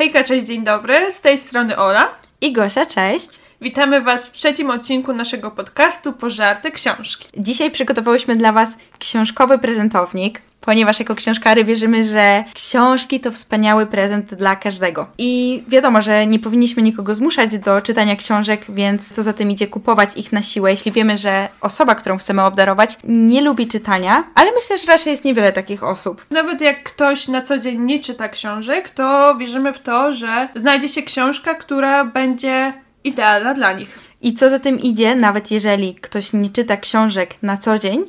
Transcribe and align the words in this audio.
Hejka, 0.00 0.24
cześć, 0.24 0.46
dzień 0.46 0.64
dobry. 0.64 1.12
Z 1.12 1.20
tej 1.20 1.38
strony 1.38 1.76
Ola. 1.76 2.08
I 2.40 2.52
Gosia, 2.52 2.86
cześć. 2.86 3.28
Witamy 3.60 4.00
Was 4.00 4.26
w 4.26 4.32
trzecim 4.32 4.70
odcinku 4.70 5.12
naszego 5.12 5.50
podcastu 5.50 6.12
Pożarte 6.12 6.70
Książki. 6.70 7.28
Dzisiaj 7.36 7.70
przygotowałyśmy 7.70 8.36
dla 8.36 8.52
Was 8.52 8.78
książkowy 8.98 9.58
prezentownik, 9.58 10.42
ponieważ 10.60 10.98
jako 10.98 11.14
książkary 11.14 11.64
wierzymy, 11.64 12.04
że 12.04 12.44
książki 12.54 13.20
to 13.20 13.32
wspaniały 13.32 13.86
prezent 13.86 14.34
dla 14.34 14.56
każdego. 14.56 15.06
I 15.18 15.62
wiadomo, 15.68 16.02
że 16.02 16.26
nie 16.26 16.38
powinniśmy 16.38 16.82
nikogo 16.82 17.14
zmuszać 17.14 17.58
do 17.58 17.80
czytania 17.80 18.16
książek, 18.16 18.64
więc 18.68 19.12
co 19.12 19.22
za 19.22 19.32
tym 19.32 19.50
idzie 19.50 19.66
kupować 19.66 20.16
ich 20.16 20.32
na 20.32 20.42
siłę, 20.42 20.70
jeśli 20.70 20.92
wiemy, 20.92 21.16
że 21.16 21.48
osoba, 21.60 21.94
którą 21.94 22.18
chcemy 22.18 22.42
obdarować, 22.42 22.96
nie 23.04 23.40
lubi 23.40 23.66
czytania, 23.66 24.24
ale 24.34 24.52
myślę, 24.52 24.78
że 24.78 24.86
raczej 24.86 25.10
jest 25.10 25.24
niewiele 25.24 25.52
takich 25.52 25.84
osób. 25.84 26.26
Nawet 26.30 26.60
jak 26.60 26.82
ktoś 26.82 27.28
na 27.28 27.42
co 27.42 27.58
dzień 27.58 27.80
nie 27.80 28.00
czyta 28.00 28.28
książek, 28.28 28.90
to 28.90 29.34
wierzymy 29.38 29.72
w 29.72 29.78
to, 29.78 30.12
że 30.12 30.48
znajdzie 30.54 30.88
się 30.88 31.02
książka, 31.02 31.54
która 31.54 32.04
będzie 32.04 32.72
idealna 33.04 33.54
dla 33.54 33.72
nich. 33.72 33.98
I 34.22 34.34
co 34.34 34.50
za 34.50 34.58
tym 34.58 34.80
idzie, 34.80 35.14
nawet 35.14 35.50
jeżeli 35.50 35.94
ktoś 35.94 36.32
nie 36.32 36.50
czyta 36.50 36.76
książek 36.76 37.34
na 37.42 37.56
co 37.56 37.78
dzień, 37.78 38.04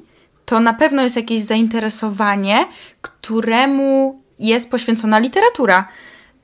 to 0.52 0.60
na 0.60 0.74
pewno 0.74 1.04
jest 1.04 1.16
jakieś 1.16 1.42
zainteresowanie, 1.42 2.68
któremu 3.02 4.22
jest 4.40 4.72
poświęcona 4.72 5.20
literatura. 5.20 5.88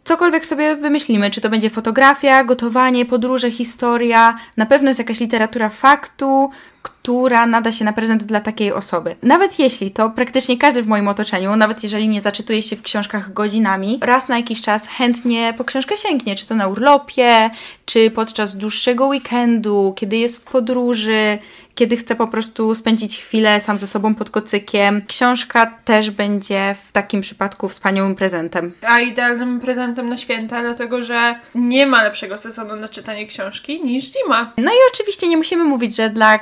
Cokolwiek 0.03 0.45
sobie 0.45 0.75
wymyślimy, 0.75 1.31
czy 1.31 1.41
to 1.41 1.49
będzie 1.49 1.69
fotografia, 1.69 2.43
gotowanie, 2.43 3.05
podróże, 3.05 3.51
historia, 3.51 4.37
na 4.57 4.65
pewno 4.65 4.87
jest 4.87 4.99
jakaś 4.99 5.19
literatura 5.19 5.69
faktu, 5.69 6.49
która 7.07 7.45
nada 7.45 7.71
się 7.71 7.85
na 7.85 7.93
prezent 7.93 8.23
dla 8.23 8.41
takiej 8.41 8.73
osoby. 8.73 9.15
Nawet 9.23 9.59
jeśli 9.59 9.91
to 9.91 10.09
praktycznie 10.09 10.57
każdy 10.57 10.83
w 10.83 10.87
moim 10.87 11.07
otoczeniu, 11.07 11.55
nawet 11.55 11.83
jeżeli 11.83 12.07
nie 12.07 12.21
zaczytuje 12.21 12.61
się 12.61 12.75
w 12.75 12.81
książkach 12.81 13.33
godzinami, 13.33 13.99
raz 14.01 14.29
na 14.29 14.37
jakiś 14.37 14.61
czas 14.61 14.87
chętnie 14.87 15.53
po 15.57 15.63
książkę 15.63 15.97
sięgnie, 15.97 16.35
czy 16.35 16.47
to 16.47 16.55
na 16.55 16.67
urlopie, 16.67 17.49
czy 17.85 18.11
podczas 18.11 18.57
dłuższego 18.57 19.07
weekendu, 19.07 19.93
kiedy 19.95 20.17
jest 20.17 20.37
w 20.37 20.51
podróży, 20.51 21.39
kiedy 21.77 21.97
chce 21.97 22.15
po 22.15 22.27
prostu 22.27 22.75
spędzić 22.75 23.17
chwilę 23.17 23.61
sam 23.61 23.79
ze 23.79 23.87
sobą 23.87 24.15
pod 24.15 24.29
kocykiem. 24.29 25.01
Książka 25.07 25.65
też 25.85 26.11
będzie 26.11 26.75
w 26.83 26.91
takim 26.91 27.21
przypadku 27.21 27.69
wspaniałym 27.69 28.15
prezentem. 28.15 28.73
A 28.81 28.99
idealnym 28.99 29.59
prezentem 29.59 30.09
na 30.09 30.17
święta, 30.17 30.61
dlatego 30.61 31.03
że 31.03 31.35
nie 31.55 31.85
ma 31.85 32.03
lepszego 32.03 32.37
sezonu 32.37 32.75
na 32.75 32.89
czytanie 32.89 33.27
książki 33.27 33.83
niż 33.83 34.05
zima. 34.05 34.53
No 34.57 34.71
i 34.71 34.77
oczywiście 34.93 35.27
nie 35.27 35.37
musimy 35.37 35.63
mówić, 35.63 35.95
że 35.95 36.09
dla 36.09 36.39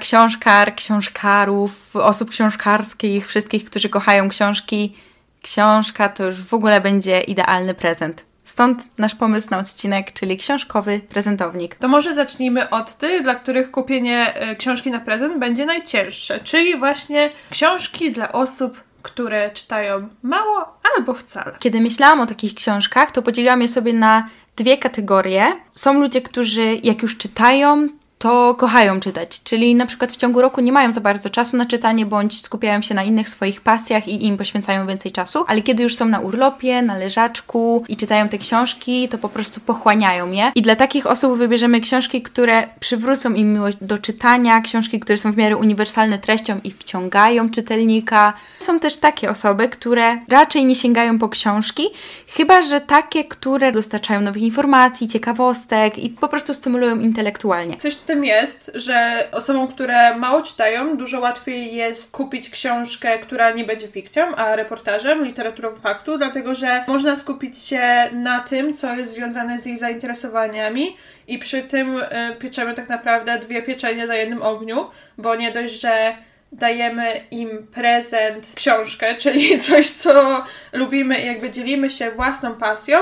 książkar, 0.56 0.76
książkarów, 0.76 1.96
osób 1.96 2.30
książkarskich, 2.30 3.28
wszystkich, 3.28 3.66
którzy 3.66 3.90
kochają 3.90 4.30
książki, 4.30 4.96
książka 5.42 6.10
to 6.10 6.26
już 6.26 6.42
w 6.42 6.54
ogóle 6.54 6.82
będzie 6.82 7.22
idealny 7.22 7.74
prezent. 7.74 8.26
Stąd 8.44 8.98
nasz 8.98 9.16
pomysł 9.16 9.48
na 9.52 9.60
odcinek, 9.60 10.14
czyli 10.14 10.38
książkowy 10.38 11.02
prezentownik. 11.10 11.76
To 11.76 11.88
może 11.88 12.14
zacznijmy 12.14 12.70
od 12.70 12.96
tych, 12.96 13.24
dla 13.24 13.36
których 13.36 13.72
kupienie 13.72 14.34
y, 14.52 14.56
książki 14.56 14.92
na 14.92 15.00
prezent 15.00 15.40
będzie 15.40 15.66
najcięższe, 15.66 16.40
czyli 16.40 16.80
właśnie 16.80 17.30
książki 17.50 18.12
dla 18.12 18.32
osób, 18.32 18.84
które 19.02 19.52
czytają 19.52 20.10
mało 20.24 20.80
albo 20.96 21.14
wcale. 21.14 21.58
Kiedy 21.60 21.82
myślałam 21.82 22.22
o 22.22 22.26
takich 22.26 22.54
książkach, 22.54 23.12
to 23.12 23.22
podzieliłam 23.22 23.62
je 23.62 23.68
sobie 23.68 23.94
na 23.94 24.30
dwie 24.56 24.78
kategorie. 24.78 25.46
Są 25.72 26.00
ludzie, 26.02 26.22
którzy 26.22 26.80
jak 26.84 27.02
już 27.02 27.18
czytają, 27.18 27.88
to 28.18 28.56
kochają 28.56 29.00
czytać, 29.00 29.44
czyli 29.44 29.76
na 29.76 29.86
przykład 29.86 30.12
w 30.12 30.16
ciągu 30.16 30.42
roku 30.42 30.62
nie 30.62 30.72
mają 30.72 30.94
za 30.94 31.02
bardzo 31.02 31.30
czasu 31.30 31.58
na 31.58 31.66
czytanie, 31.66 32.06
bądź 32.06 32.42
skupiają 32.42 32.82
się 32.82 32.96
na 32.96 33.04
innych 33.04 33.30
swoich 33.30 33.62
pasjach 33.62 34.08
i 34.08 34.26
im 34.26 34.38
poświęcają 34.38 34.88
więcej 34.88 35.12
czasu, 35.12 35.46
ale 35.48 35.62
kiedy 35.62 35.84
już 35.84 35.96
są 35.96 36.06
na 36.06 36.20
urlopie, 36.20 36.82
na 36.82 36.98
leżaczku 36.98 37.86
i 37.88 37.98
czytają 37.98 38.30
te 38.30 38.38
książki, 38.38 39.10
to 39.10 39.18
po 39.18 39.30
prostu 39.30 39.60
pochłaniają 39.60 40.32
je. 40.32 40.52
I 40.56 40.62
dla 40.62 40.76
takich 40.76 41.06
osób 41.06 41.38
wybierzemy 41.38 41.82
książki, 41.82 42.22
które 42.22 42.68
przywrócą 42.80 43.34
im 43.34 43.54
miłość 43.54 43.78
do 43.82 43.98
czytania, 43.98 44.62
książki, 44.62 45.00
które 45.00 45.18
są 45.18 45.32
w 45.32 45.38
miarę 45.38 45.58
uniwersalne 45.58 46.18
treścią 46.18 46.60
i 46.64 46.72
wciągają 46.72 47.50
czytelnika. 47.50 48.34
Są 48.60 48.80
też 48.80 48.98
takie 48.98 49.30
osoby, 49.30 49.70
które 49.70 50.18
raczej 50.30 50.66
nie 50.66 50.76
sięgają 50.76 51.20
po 51.20 51.30
książki, 51.30 51.84
chyba 52.28 52.62
że 52.62 52.82
takie, 52.82 53.24
które 53.24 53.72
dostarczają 53.72 54.22
nowych 54.22 54.44
informacji, 54.44 55.08
ciekawostek 55.08 55.98
i 55.98 56.10
po 56.10 56.28
prostu 56.28 56.54
stymulują 56.54 57.00
intelektualnie. 57.00 57.78
Coś 57.78 57.96
tym 58.16 58.26
jest, 58.26 58.72
że 58.76 59.28
osobom, 59.32 59.68
które 59.68 60.18
mało 60.18 60.42
czytają, 60.42 60.98
dużo 60.98 61.20
łatwiej 61.20 61.76
jest 61.76 62.12
kupić 62.12 62.50
książkę, 62.50 63.20
która 63.20 63.52
nie 63.52 63.64
będzie 63.64 63.88
fikcją, 63.88 64.36
a 64.36 64.56
reportażem, 64.56 65.26
literaturą 65.26 65.76
faktu, 65.76 66.18
dlatego 66.18 66.56
że 66.56 66.86
można 66.88 67.16
skupić 67.16 67.58
się 67.58 68.10
na 68.12 68.40
tym, 68.40 68.74
co 68.74 68.96
jest 68.96 69.14
związane 69.14 69.60
z 69.60 69.68
ich 69.68 69.80
zainteresowaniami 69.80 70.98
i 71.28 71.40
przy 71.40 71.62
tym 71.62 71.98
y, 71.98 72.06
pieczemy 72.40 72.74
tak 72.74 72.90
naprawdę 72.90 73.40
dwie 73.40 73.62
pieczenie 73.62 74.08
na 74.08 74.16
jednym 74.16 74.42
ogniu, 74.42 74.90
bo 75.18 75.36
nie 75.36 75.52
dość, 75.52 75.82
że 75.82 76.16
dajemy 76.52 77.22
im 77.32 77.68
prezent, 77.74 78.48
książkę, 78.56 79.16
czyli 79.16 79.60
coś, 79.70 79.90
co 79.90 80.44
lubimy 80.74 81.22
i 81.22 81.26
jakby 81.26 81.52
dzielimy 81.52 81.90
się 81.90 82.12
własną 82.12 82.56
pasją, 82.56 82.98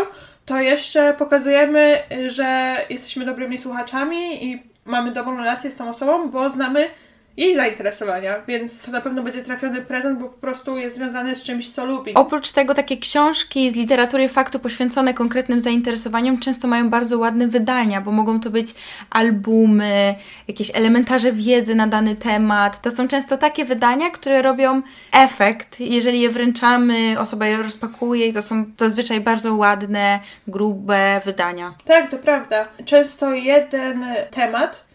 to 0.45 0.59
jeszcze 0.59 1.13
pokazujemy, 1.13 1.97
y, 2.11 2.29
że 2.29 2.77
jesteśmy 2.89 3.25
dobrymi 3.25 3.57
słuchaczami 3.57 4.45
i 4.45 4.63
mamy 4.85 5.11
dobrą 5.11 5.37
relację 5.37 5.71
z 5.71 5.75
tą 5.75 5.89
osobą, 5.89 6.29
bo 6.29 6.49
znamy 6.49 6.89
jej 7.37 7.55
zainteresowania, 7.55 8.41
więc 8.47 8.81
to 8.81 8.91
na 8.91 9.01
pewno 9.01 9.23
będzie 9.23 9.43
trafiony 9.43 9.81
prezent, 9.81 10.19
bo 10.19 10.29
po 10.29 10.37
prostu 10.37 10.77
jest 10.77 10.97
związany 10.97 11.35
z 11.35 11.43
czymś, 11.43 11.69
co 11.69 11.85
lubi. 11.85 12.13
Oprócz 12.13 12.51
tego 12.51 12.73
takie 12.73 12.97
książki 12.97 13.69
z 13.69 13.75
literatury 13.75 14.29
faktu 14.29 14.59
poświęcone 14.59 15.13
konkretnym 15.13 15.61
zainteresowaniom 15.61 16.39
często 16.39 16.67
mają 16.67 16.89
bardzo 16.89 17.19
ładne 17.19 17.47
wydania, 17.47 18.01
bo 18.01 18.11
mogą 18.11 18.39
to 18.39 18.49
być 18.49 18.75
albumy, 19.09 20.15
jakieś 20.47 20.75
elementarze 20.75 21.31
wiedzy 21.31 21.75
na 21.75 21.87
dany 21.87 22.15
temat. 22.15 22.81
To 22.81 22.91
są 22.91 23.07
często 23.07 23.37
takie 23.37 23.65
wydania, 23.65 24.09
które 24.09 24.41
robią 24.41 24.81
efekt. 25.11 25.79
Jeżeli 25.79 26.21
je 26.21 26.29
wręczamy, 26.29 27.15
osoba 27.19 27.47
je 27.47 27.57
rozpakuje 27.57 28.27
i 28.27 28.33
to 28.33 28.41
są 28.41 28.65
zazwyczaj 28.77 29.21
bardzo 29.21 29.55
ładne, 29.55 30.19
grube 30.47 31.21
wydania. 31.25 31.73
Tak, 31.85 32.11
to 32.11 32.17
prawda. 32.17 32.67
Często 32.85 33.33
jeden 33.33 34.05
temat 34.31 34.92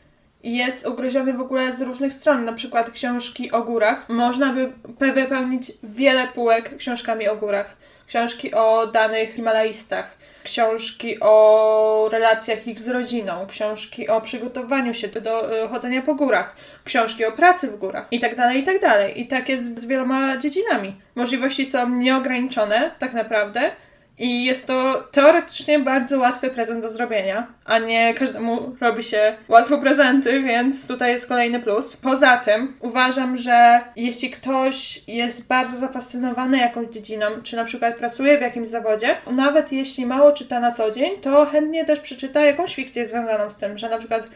jest 0.56 0.86
ugryziony 0.86 1.32
w 1.32 1.41
ogóle 1.41 1.72
z 1.72 1.82
różnych 1.82 2.12
stron, 2.12 2.44
na 2.44 2.53
przykład 2.53 2.91
książki 2.91 3.53
o 3.53 3.62
górach. 3.62 4.09
Można 4.09 4.53
by 4.53 4.72
wypełnić 5.14 5.72
wiele 5.82 6.28
półek 6.28 6.76
książkami 6.76 7.28
o 7.28 7.36
górach. 7.36 7.76
Książki 8.06 8.54
o 8.54 8.86
danych 8.86 9.34
Himalajstach, 9.34 10.19
książki 10.44 11.16
o 11.20 12.09
relacjach 12.12 12.66
ich 12.66 12.78
z 12.78 12.88
rodziną, 12.88 13.47
książki 13.47 14.09
o 14.09 14.20
przygotowaniu 14.20 14.94
się 14.94 15.09
do, 15.09 15.20
do 15.20 15.64
y, 15.64 15.69
chodzenia 15.69 16.03
po 16.03 16.14
górach, 16.14 16.56
książki 16.84 17.25
o 17.25 17.32
pracy 17.32 17.69
w 17.69 17.78
górach 17.78 18.06
i 18.10 18.20
tak 18.20 18.36
dalej, 18.36 18.60
i 18.60 18.62
tak 18.62 18.80
dalej. 18.80 19.20
I 19.20 19.28
tak 19.28 19.48
jest 19.48 19.80
z 19.80 19.86
wieloma 19.86 20.36
dziedzinami. 20.36 20.97
Możliwości 21.15 21.66
są 21.66 21.88
nieograniczone, 21.88 22.91
tak 22.98 23.12
naprawdę, 23.12 23.70
i 24.18 24.44
jest 24.44 24.66
to 24.66 25.04
teoretycznie 25.12 25.78
bardzo 25.78 26.18
łatwy 26.18 26.50
prezent 26.50 26.82
do 26.82 26.88
zrobienia, 26.88 27.46
a 27.64 27.78
nie 27.78 28.14
każdemu 28.14 28.76
robi 28.80 29.02
się 29.02 29.36
łatwo 29.48 29.78
prezenty, 29.78 30.42
więc 30.42 30.88
tutaj 30.88 31.12
jest 31.12 31.28
kolejny 31.28 31.60
plus. 31.60 31.96
Poza 31.96 32.36
tym 32.36 32.76
uważam, 32.80 33.36
że 33.36 33.80
jeśli 33.96 34.30
ktoś 34.30 35.02
jest 35.06 35.48
bardzo 35.48 35.78
zafascynowany 35.78 36.58
jakąś 36.58 36.88
dziedziną, 36.88 37.26
czy 37.42 37.56
na 37.56 37.64
przykład 37.64 37.96
pracuje 37.96 38.38
w 38.38 38.42
jakimś 38.42 38.68
zawodzie, 38.68 39.16
nawet 39.30 39.72
jeśli 39.72 40.06
mało 40.06 40.32
czyta 40.32 40.60
na 40.60 40.72
co 40.72 40.90
dzień, 40.90 41.20
to 41.20 41.46
chętnie 41.46 41.84
też 41.84 42.00
przeczyta 42.00 42.44
jakąś 42.44 42.74
fikcję 42.74 43.06
związaną 43.06 43.50
z 43.50 43.56
tym, 43.56 43.78
że 43.78 43.88
na 43.88 43.98
przykład 43.98 44.28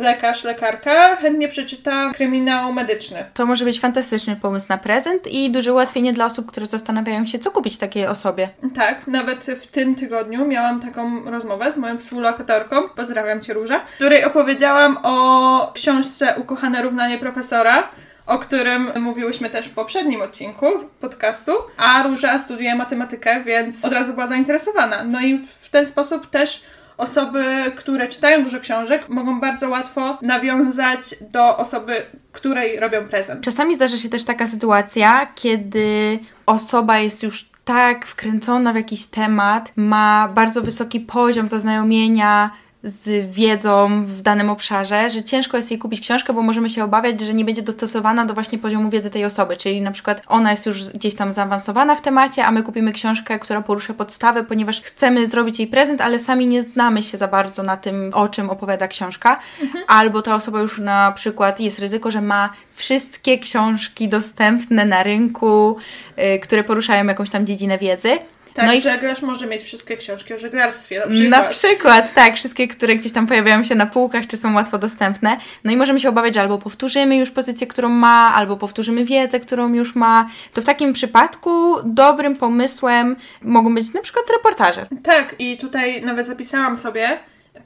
lekarz, 0.00 0.44
lekarka 0.44 1.16
chętnie 1.16 1.48
przeczyta 1.48 2.10
kryminał 2.14 2.72
medyczny. 2.72 3.24
To 3.34 3.46
może 3.46 3.64
być 3.64 3.80
fantastyczny 3.80 4.36
pomysł 4.36 4.66
na 4.68 4.78
prezent 4.78 5.26
i 5.26 5.50
duże 5.50 5.72
ułatwienie 5.72 6.12
dla 6.12 6.24
osób, 6.24 6.46
które 6.46 6.66
zastanawiają 6.66 7.26
się, 7.26 7.38
co 7.38 7.50
kupić 7.50 7.78
takiej 7.78 8.06
osobie. 8.06 8.48
Tak, 8.74 9.06
nawet 9.06 9.44
w 9.44 9.66
tym 9.66 9.94
tygodniu 9.94 10.46
miałam 10.46 10.80
taką 10.80 11.30
rozmowę 11.30 11.72
z 11.72 11.78
moją 11.78 11.98
współlokatorką, 11.98 12.88
pozdrawiam 12.88 13.40
Cię 13.40 13.54
Róża, 13.54 13.78
w 13.78 13.94
której 13.94 14.24
opowiedziałam 14.24 14.98
o 15.02 15.72
książce 15.74 16.34
Ukochane 16.38 16.82
równanie 16.82 17.18
profesora, 17.18 17.88
o 18.26 18.38
którym 18.38 18.92
mówiłyśmy 19.00 19.50
też 19.50 19.66
w 19.66 19.74
poprzednim 19.74 20.22
odcinku 20.22 20.66
podcastu, 21.00 21.52
a 21.76 22.02
Róża 22.02 22.38
studiuje 22.38 22.74
matematykę, 22.74 23.44
więc 23.44 23.84
od 23.84 23.92
razu 23.92 24.12
była 24.12 24.26
zainteresowana. 24.26 25.04
No 25.04 25.20
i 25.20 25.38
w 25.38 25.70
ten 25.70 25.86
sposób 25.86 26.30
też 26.30 26.62
osoby, 26.98 27.72
które 27.76 28.08
czytają 28.08 28.44
dużo 28.44 28.60
książek, 28.60 29.08
mogą 29.08 29.40
bardzo 29.40 29.68
łatwo 29.68 30.18
nawiązać 30.22 31.14
do 31.32 31.56
osoby, 31.56 32.02
której 32.32 32.80
robią 32.80 33.08
prezent. 33.08 33.44
Czasami 33.44 33.74
zdarza 33.74 33.96
się 33.96 34.08
też 34.08 34.24
taka 34.24 34.46
sytuacja, 34.46 35.26
kiedy 35.34 36.18
osoba 36.46 36.98
jest 36.98 37.22
już 37.22 37.48
tak 37.64 38.06
wkręcona 38.06 38.72
w 38.72 38.76
jakiś 38.76 39.06
temat, 39.06 39.72
ma 39.76 40.28
bardzo 40.34 40.62
wysoki 40.62 41.00
poziom 41.00 41.48
zaznajomienia 41.48 42.50
z 42.82 43.34
wiedzą 43.34 44.04
w 44.04 44.22
danym 44.22 44.50
obszarze, 44.50 45.10
że 45.10 45.22
ciężko 45.22 45.56
jest 45.56 45.70
jej 45.70 45.78
kupić 45.78 46.00
książkę, 46.00 46.32
bo 46.32 46.42
możemy 46.42 46.70
się 46.70 46.84
obawiać, 46.84 47.20
że 47.20 47.34
nie 47.34 47.44
będzie 47.44 47.62
dostosowana 47.62 48.24
do 48.26 48.34
właśnie 48.34 48.58
poziomu 48.58 48.90
wiedzy 48.90 49.10
tej 49.10 49.24
osoby. 49.24 49.56
Czyli 49.56 49.80
na 49.80 49.90
przykład 49.90 50.22
ona 50.28 50.50
jest 50.50 50.66
już 50.66 50.84
gdzieś 50.84 51.14
tam 51.14 51.32
zaawansowana 51.32 51.94
w 51.94 52.00
temacie, 52.00 52.44
a 52.44 52.50
my 52.50 52.62
kupimy 52.62 52.92
książkę, 52.92 53.38
która 53.38 53.62
porusza 53.62 53.94
podstawę, 53.94 54.44
ponieważ 54.44 54.80
chcemy 54.80 55.26
zrobić 55.26 55.58
jej 55.58 55.68
prezent, 55.68 56.00
ale 56.00 56.18
sami 56.18 56.46
nie 56.46 56.62
znamy 56.62 57.02
się 57.02 57.18
za 57.18 57.28
bardzo 57.28 57.62
na 57.62 57.76
tym, 57.76 58.10
o 58.14 58.28
czym 58.28 58.50
opowiada 58.50 58.88
książka. 58.88 59.40
Mhm. 59.62 59.84
Albo 59.88 60.22
ta 60.22 60.34
osoba 60.34 60.60
już 60.60 60.78
na 60.78 61.12
przykład 61.12 61.60
jest 61.60 61.78
ryzyko, 61.78 62.10
że 62.10 62.20
ma 62.20 62.50
wszystkie 62.74 63.38
książki 63.38 64.08
dostępne 64.08 64.86
na 64.86 65.02
rynku, 65.02 65.76
yy, 66.16 66.38
które 66.38 66.64
poruszają 66.64 67.06
jakąś 67.06 67.30
tam 67.30 67.46
dziedzinę 67.46 67.78
wiedzy 67.78 68.18
tak, 68.58 68.66
no 68.66 68.72
i 68.72 68.80
żeglarz 68.80 69.22
może 69.22 69.46
mieć 69.46 69.62
wszystkie 69.62 69.96
książki 69.96 70.34
o 70.34 70.38
żeglarstwie 70.38 70.98
na 71.00 71.06
przykład. 71.06 71.30
Na 71.30 71.42
przykład, 71.42 72.14
tak, 72.14 72.36
wszystkie, 72.36 72.68
które 72.68 72.96
gdzieś 72.96 73.12
tam 73.12 73.26
pojawiają 73.26 73.64
się 73.64 73.74
na 73.74 73.86
półkach, 73.86 74.26
czy 74.26 74.36
są 74.36 74.54
łatwo 74.54 74.78
dostępne. 74.78 75.36
No 75.64 75.72
i 75.72 75.76
możemy 75.76 76.00
się 76.00 76.08
obawiać, 76.08 76.34
że 76.34 76.40
albo 76.40 76.58
powtórzymy 76.58 77.16
już 77.16 77.30
pozycję, 77.30 77.66
którą 77.66 77.88
ma, 77.88 78.34
albo 78.34 78.56
powtórzymy 78.56 79.04
wiedzę, 79.04 79.40
którą 79.40 79.74
już 79.74 79.94
ma. 79.94 80.28
To 80.52 80.62
w 80.62 80.64
takim 80.64 80.92
przypadku 80.92 81.76
dobrym 81.84 82.36
pomysłem 82.36 83.16
mogą 83.42 83.74
być 83.74 83.92
na 83.94 84.02
przykład 84.02 84.24
reportaże. 84.30 84.86
Tak, 85.02 85.34
i 85.38 85.58
tutaj 85.58 86.02
nawet 86.02 86.26
zapisałam 86.26 86.78
sobie, 86.78 87.18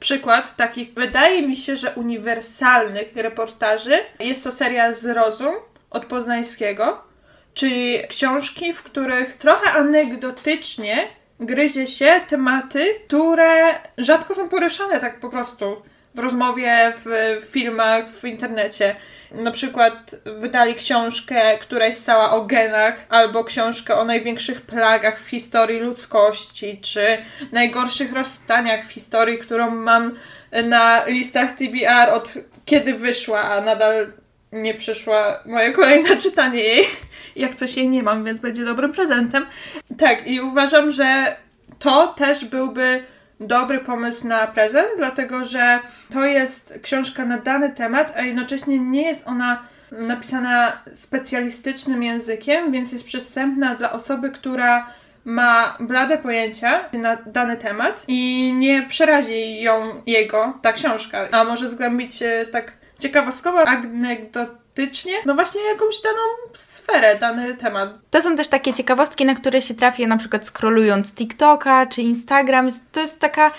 przykład 0.03 0.55
takich, 0.55 0.93
wydaje 0.93 1.47
mi 1.47 1.57
się, 1.57 1.77
że 1.77 1.91
uniwersalnych 1.91 3.15
reportaży. 3.15 3.99
Jest 4.19 4.43
to 4.43 4.51
seria 4.51 4.93
Zrozum 4.93 5.55
od 5.89 6.05
Poznańskiego 6.05 7.12
czyli 7.53 7.99
książki, 8.09 8.73
w 8.73 8.83
których 8.83 9.37
trochę 9.37 9.71
anegdotycznie 9.71 11.07
gryzie 11.39 11.87
się 11.87 12.21
tematy, 12.29 12.95
które 13.07 13.79
rzadko 13.97 14.35
są 14.35 14.49
poruszane 14.49 14.99
tak 14.99 15.19
po 15.19 15.29
prostu 15.29 15.81
w 16.15 16.19
rozmowie, 16.19 16.93
w 17.05 17.41
filmach, 17.49 18.09
w 18.09 18.25
internecie. 18.25 18.95
Na 19.31 19.51
przykład 19.51 20.15
wydali 20.39 20.75
książkę, 20.75 21.57
która 21.57 21.85
jest 21.85 22.05
cała 22.05 22.31
o 22.31 22.45
genach, 22.45 22.95
albo 23.09 23.43
książkę 23.43 23.95
o 23.95 24.05
największych 24.05 24.61
plagach 24.61 25.19
w 25.19 25.29
historii 25.29 25.79
ludzkości, 25.79 26.79
czy 26.81 27.17
najgorszych 27.51 28.13
rozstaniach 28.13 28.85
w 28.85 28.91
historii, 28.91 29.37
którą 29.37 29.69
mam 29.69 30.15
na 30.63 31.05
listach 31.05 31.51
TBR 31.51 32.09
od 32.13 32.33
kiedy 32.65 32.93
wyszła, 32.93 33.41
a 33.41 33.61
nadal 33.61 34.07
nie 34.53 34.73
przyszła 34.73 35.39
moje 35.45 35.71
kolejne 35.71 36.17
czytanie 36.25 36.59
jej. 36.59 36.85
Jak 37.35 37.55
coś 37.55 37.77
jej 37.77 37.89
nie 37.89 38.03
mam, 38.03 38.23
więc 38.23 38.39
będzie 38.39 38.65
dobrym 38.65 38.93
prezentem. 38.93 39.45
Tak, 39.97 40.27
i 40.27 40.41
uważam, 40.41 40.91
że 40.91 41.35
to 41.79 42.07
też 42.07 42.45
byłby 42.45 43.03
dobry 43.39 43.79
pomysł 43.79 44.27
na 44.27 44.47
prezent, 44.47 44.87
dlatego 44.97 45.45
że 45.45 45.79
to 46.13 46.25
jest 46.25 46.79
książka 46.81 47.25
na 47.25 47.37
dany 47.37 47.69
temat, 47.69 48.13
a 48.17 48.21
jednocześnie 48.21 48.79
nie 48.79 49.01
jest 49.01 49.27
ona 49.27 49.63
napisana 49.91 50.83
specjalistycznym 50.95 52.03
językiem, 52.03 52.71
więc 52.71 52.91
jest 52.91 53.05
przystępna 53.05 53.75
dla 53.75 53.91
osoby, 53.91 54.31
która 54.31 54.87
ma 55.25 55.77
blade 55.79 56.17
pojęcia 56.17 56.89
na 56.93 57.15
dany 57.15 57.57
temat 57.57 58.03
i 58.07 58.53
nie 58.53 58.81
przerazi 58.81 59.61
ją 59.61 60.01
jego 60.05 60.53
ta 60.61 60.73
książka, 60.73 61.27
a 61.31 61.43
może 61.43 61.69
zgłębić 61.69 62.19
tak 62.51 62.71
ciekawostkowo, 63.03 63.67
anegdotycznie, 63.67 65.13
no 65.25 65.35
właśnie 65.35 65.61
jakąś 65.61 66.01
daną 66.01 66.57
sferę, 66.57 67.17
dany 67.19 67.55
temat. 67.55 67.89
To 68.09 68.21
są 68.21 68.35
też 68.35 68.47
takie 68.47 68.73
ciekawostki, 68.73 69.25
na 69.25 69.35
które 69.35 69.61
się 69.61 69.73
trafię 69.73 70.07
na 70.07 70.17
przykład 70.17 70.45
scrollując 70.45 71.15
TikToka 71.15 71.85
czy 71.85 72.01
Instagram. 72.01 72.69
To 72.91 72.99
jest 72.99 73.19
taka 73.19 73.51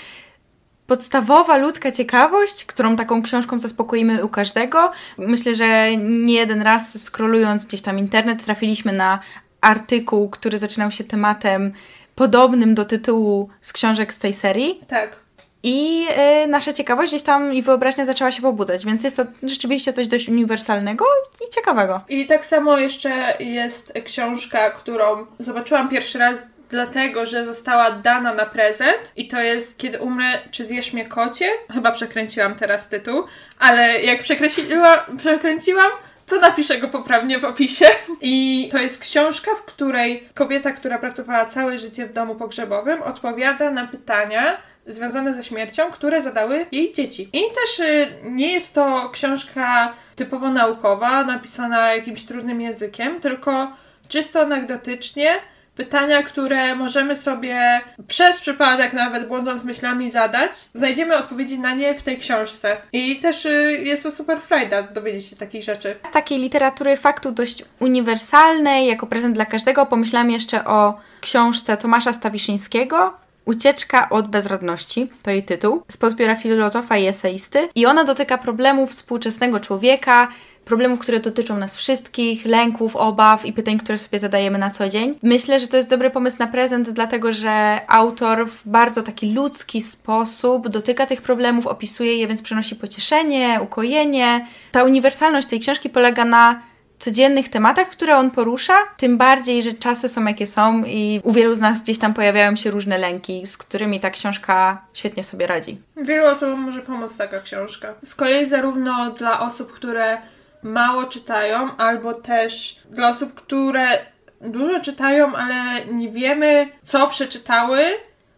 podstawowa 0.86 1.56
ludzka 1.56 1.92
ciekawość, 1.92 2.64
którą 2.64 2.96
taką 2.96 3.22
książką 3.22 3.60
zaspokoimy 3.60 4.24
u 4.24 4.28
każdego. 4.28 4.90
Myślę, 5.18 5.54
że 5.54 5.96
nie 5.96 6.34
jeden 6.34 6.62
raz 6.62 7.02
scrollując 7.02 7.66
gdzieś 7.66 7.82
tam 7.82 7.98
internet 7.98 8.44
trafiliśmy 8.44 8.92
na 8.92 9.18
artykuł, 9.60 10.30
który 10.30 10.58
zaczynał 10.58 10.90
się 10.90 11.04
tematem 11.04 11.72
podobnym 12.14 12.74
do 12.74 12.84
tytułu 12.84 13.48
z 13.60 13.72
książek 13.72 14.14
z 14.14 14.18
tej 14.18 14.32
serii. 14.32 14.80
Tak. 14.88 15.23
I 15.66 16.06
y, 16.44 16.46
nasza 16.46 16.72
ciekawość 16.72 17.12
gdzieś 17.12 17.22
tam 17.22 17.52
i 17.52 17.62
wyobraźnia 17.62 18.04
zaczęła 18.04 18.32
się 18.32 18.42
pobudzać, 18.42 18.84
więc 18.86 19.04
jest 19.04 19.16
to 19.16 19.24
rzeczywiście 19.42 19.92
coś 19.92 20.08
dość 20.08 20.28
uniwersalnego 20.28 21.04
i 21.46 21.54
ciekawego. 21.54 22.00
I 22.08 22.26
tak 22.26 22.46
samo 22.46 22.78
jeszcze 22.78 23.36
jest 23.40 23.92
książka, 24.04 24.70
którą 24.70 25.26
zobaczyłam 25.38 25.88
pierwszy 25.88 26.18
raz 26.18 26.38
dlatego, 26.70 27.26
że 27.26 27.44
została 27.44 27.90
dana 27.90 28.34
na 28.34 28.46
prezent 28.46 29.12
i 29.16 29.28
to 29.28 29.40
jest 29.40 29.78
Kiedy 29.78 30.00
umrę, 30.00 30.38
czy 30.50 30.66
zjesz 30.66 30.92
mnie 30.92 31.04
kocie? 31.04 31.46
Chyba 31.72 31.92
przekręciłam 31.92 32.54
teraz 32.54 32.88
tytuł, 32.88 33.24
ale 33.58 34.02
jak 34.02 34.22
przekręciłam, 34.22 34.98
przekręciłam 35.18 35.90
to 36.26 36.40
napiszę 36.40 36.78
go 36.78 36.88
poprawnie 36.88 37.38
w 37.38 37.44
opisie. 37.44 37.86
I 38.20 38.68
to 38.72 38.78
jest 38.78 39.00
książka, 39.00 39.54
w 39.54 39.62
której 39.62 40.28
kobieta, 40.34 40.72
która 40.72 40.98
pracowała 40.98 41.46
całe 41.46 41.78
życie 41.78 42.06
w 42.06 42.12
domu 42.12 42.34
pogrzebowym, 42.34 43.02
odpowiada 43.02 43.70
na 43.70 43.86
pytania, 43.86 44.56
związane 44.86 45.34
ze 45.34 45.42
śmiercią, 45.42 45.90
które 45.90 46.22
zadały 46.22 46.66
jej 46.72 46.92
dzieci. 46.92 47.28
I 47.32 47.42
też 47.54 47.80
y, 47.80 48.06
nie 48.24 48.52
jest 48.52 48.74
to 48.74 49.10
książka 49.12 49.94
typowo 50.16 50.50
naukowa, 50.50 51.24
napisana 51.24 51.94
jakimś 51.94 52.24
trudnym 52.24 52.60
językiem, 52.60 53.20
tylko 53.20 53.72
czysto 54.08 54.40
anegdotycznie 54.40 55.36
pytania, 55.76 56.22
które 56.22 56.74
możemy 56.74 57.16
sobie 57.16 57.80
przez 58.08 58.40
przypadek, 58.40 58.92
nawet 58.92 59.28
błądząc 59.28 59.64
myślami, 59.64 60.10
zadać. 60.10 60.52
Znajdziemy 60.74 61.16
odpowiedzi 61.16 61.58
na 61.58 61.74
nie 61.74 61.94
w 61.94 62.02
tej 62.02 62.18
książce. 62.18 62.76
I 62.92 63.20
też 63.20 63.46
y, 63.46 63.82
jest 63.84 64.02
to 64.02 64.10
super 64.10 64.40
frajda 64.40 64.82
dowiedzieć 64.82 65.26
się 65.30 65.36
takich 65.36 65.62
rzeczy. 65.62 65.96
Z 66.02 66.10
takiej 66.10 66.38
literatury 66.38 66.96
faktu 66.96 67.30
dość 67.30 67.64
uniwersalnej, 67.80 68.86
jako 68.86 69.06
prezent 69.06 69.34
dla 69.34 69.46
każdego, 69.46 69.86
pomyślałam 69.86 70.30
jeszcze 70.30 70.64
o 70.64 70.94
książce 71.20 71.76
Tomasza 71.76 72.12
Stawiszyńskiego, 72.12 73.23
Ucieczka 73.44 74.08
od 74.10 74.28
bezradności, 74.28 75.08
to 75.22 75.30
jej 75.30 75.42
tytuł, 75.42 75.82
z 75.88 75.96
podpióra 75.96 76.34
filozofa 76.36 76.96
i 76.96 77.06
eseisty. 77.06 77.68
I 77.74 77.86
ona 77.86 78.04
dotyka 78.04 78.38
problemów 78.38 78.90
współczesnego 78.90 79.60
człowieka, 79.60 80.28
problemów, 80.64 80.98
które 80.98 81.20
dotyczą 81.20 81.56
nas 81.56 81.76
wszystkich, 81.76 82.46
lęków, 82.46 82.96
obaw 82.96 83.46
i 83.46 83.52
pytań, 83.52 83.78
które 83.78 83.98
sobie 83.98 84.18
zadajemy 84.18 84.58
na 84.58 84.70
co 84.70 84.88
dzień. 84.88 85.18
Myślę, 85.22 85.60
że 85.60 85.68
to 85.68 85.76
jest 85.76 85.90
dobry 85.90 86.10
pomysł 86.10 86.36
na 86.38 86.46
prezent, 86.46 86.90
dlatego 86.90 87.32
że 87.32 87.80
autor 87.88 88.48
w 88.48 88.68
bardzo 88.68 89.02
taki 89.02 89.32
ludzki 89.32 89.80
sposób 89.80 90.68
dotyka 90.68 91.06
tych 91.06 91.22
problemów, 91.22 91.66
opisuje 91.66 92.16
je, 92.16 92.26
więc 92.26 92.42
przynosi 92.42 92.76
pocieszenie, 92.76 93.60
ukojenie. 93.62 94.46
Ta 94.72 94.84
uniwersalność 94.84 95.48
tej 95.48 95.60
książki 95.60 95.90
polega 95.90 96.24
na 96.24 96.60
codziennych 97.04 97.48
tematach, 97.48 97.90
które 97.90 98.16
on 98.16 98.30
porusza, 98.30 98.74
tym 98.96 99.18
bardziej, 99.18 99.62
że 99.62 99.72
czasy 99.72 100.08
są 100.08 100.26
jakie 100.26 100.46
są 100.46 100.84
i 100.84 101.20
u 101.24 101.32
wielu 101.32 101.54
z 101.54 101.60
nas 101.60 101.82
gdzieś 101.82 101.98
tam 101.98 102.14
pojawiają 102.14 102.56
się 102.56 102.70
różne 102.70 102.98
lęki, 102.98 103.46
z 103.46 103.58
którymi 103.58 104.00
ta 104.00 104.10
książka 104.10 104.84
świetnie 104.94 105.22
sobie 105.22 105.46
radzi. 105.46 105.78
Wielu 105.96 106.26
osobom 106.26 106.60
może 106.60 106.82
pomóc 106.82 107.16
taka 107.16 107.40
książka. 107.40 107.94
Z 108.04 108.14
kolei 108.14 108.46
zarówno 108.46 109.10
dla 109.10 109.40
osób, 109.40 109.72
które 109.72 110.18
mało 110.62 111.04
czytają, 111.04 111.76
albo 111.76 112.14
też 112.14 112.76
dla 112.90 113.08
osób, 113.08 113.34
które 113.34 113.98
dużo 114.40 114.80
czytają, 114.80 115.36
ale 115.36 115.86
nie 115.86 116.10
wiemy, 116.10 116.68
co 116.82 117.08
przeczytały, 117.08 117.84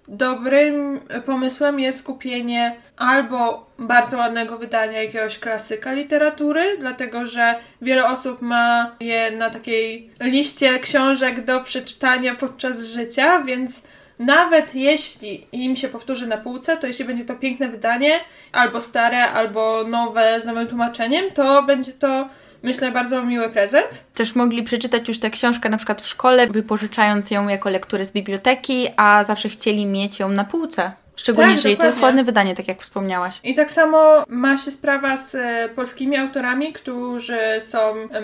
dobrym 0.08 1.00
pomysłem 1.26 1.80
jest 1.80 2.06
kupienie 2.06 2.76
albo 2.96 3.66
bardzo 3.78 4.16
ładnego 4.16 4.58
wydania 4.58 5.02
jakiegoś 5.02 5.38
klasyka 5.38 5.92
literatury, 5.92 6.76
dlatego 6.78 7.26
że 7.26 7.54
wiele 7.82 8.06
osób 8.06 8.42
ma 8.42 8.96
je 9.00 9.30
na 9.30 9.50
takiej 9.50 10.10
liście 10.20 10.78
książek 10.78 11.44
do 11.44 11.60
przeczytania 11.60 12.34
podczas 12.34 12.84
życia, 12.84 13.42
więc 13.42 13.86
nawet 14.18 14.74
jeśli 14.74 15.46
im 15.52 15.76
się 15.76 15.88
powtórzy 15.88 16.26
na 16.26 16.36
półce, 16.36 16.76
to 16.76 16.86
jeśli 16.86 17.04
będzie 17.04 17.24
to 17.24 17.34
piękne 17.34 17.68
wydanie, 17.68 18.20
albo 18.52 18.80
stare, 18.80 19.30
albo 19.30 19.84
nowe 19.84 20.40
z 20.40 20.46
nowym 20.46 20.66
tłumaczeniem, 20.66 21.24
to 21.34 21.62
będzie 21.62 21.92
to 21.92 22.28
myślę, 22.62 22.90
bardzo 22.90 23.22
miły 23.22 23.48
prezent. 23.48 23.88
Też 24.14 24.34
mogli 24.34 24.62
przeczytać 24.62 25.08
już 25.08 25.18
tę 25.18 25.30
książkę 25.30 25.68
na 25.68 25.76
przykład 25.76 26.02
w 26.02 26.08
szkole, 26.08 26.46
wypożyczając 26.46 27.30
ją 27.30 27.48
jako 27.48 27.70
lekturę 27.70 28.04
z 28.04 28.12
biblioteki, 28.12 28.88
a 28.96 29.24
zawsze 29.24 29.48
chcieli 29.48 29.86
mieć 29.86 30.18
ją 30.18 30.28
na 30.28 30.44
półce. 30.44 30.92
Szczególnie, 31.16 31.48
tak, 31.48 31.56
jeżeli 31.56 31.76
to 31.76 31.86
jest 31.86 32.02
ładne 32.02 32.24
wydanie, 32.24 32.54
tak 32.54 32.68
jak 32.68 32.82
wspomniałaś. 32.82 33.40
I 33.44 33.54
tak 33.54 33.70
samo 33.70 34.24
ma 34.28 34.58
się 34.58 34.70
sprawa 34.70 35.16
z 35.16 35.34
e, 35.34 35.68
polskimi 35.76 36.16
autorami, 36.16 36.72
którzy 36.72 37.38
są 37.60 37.78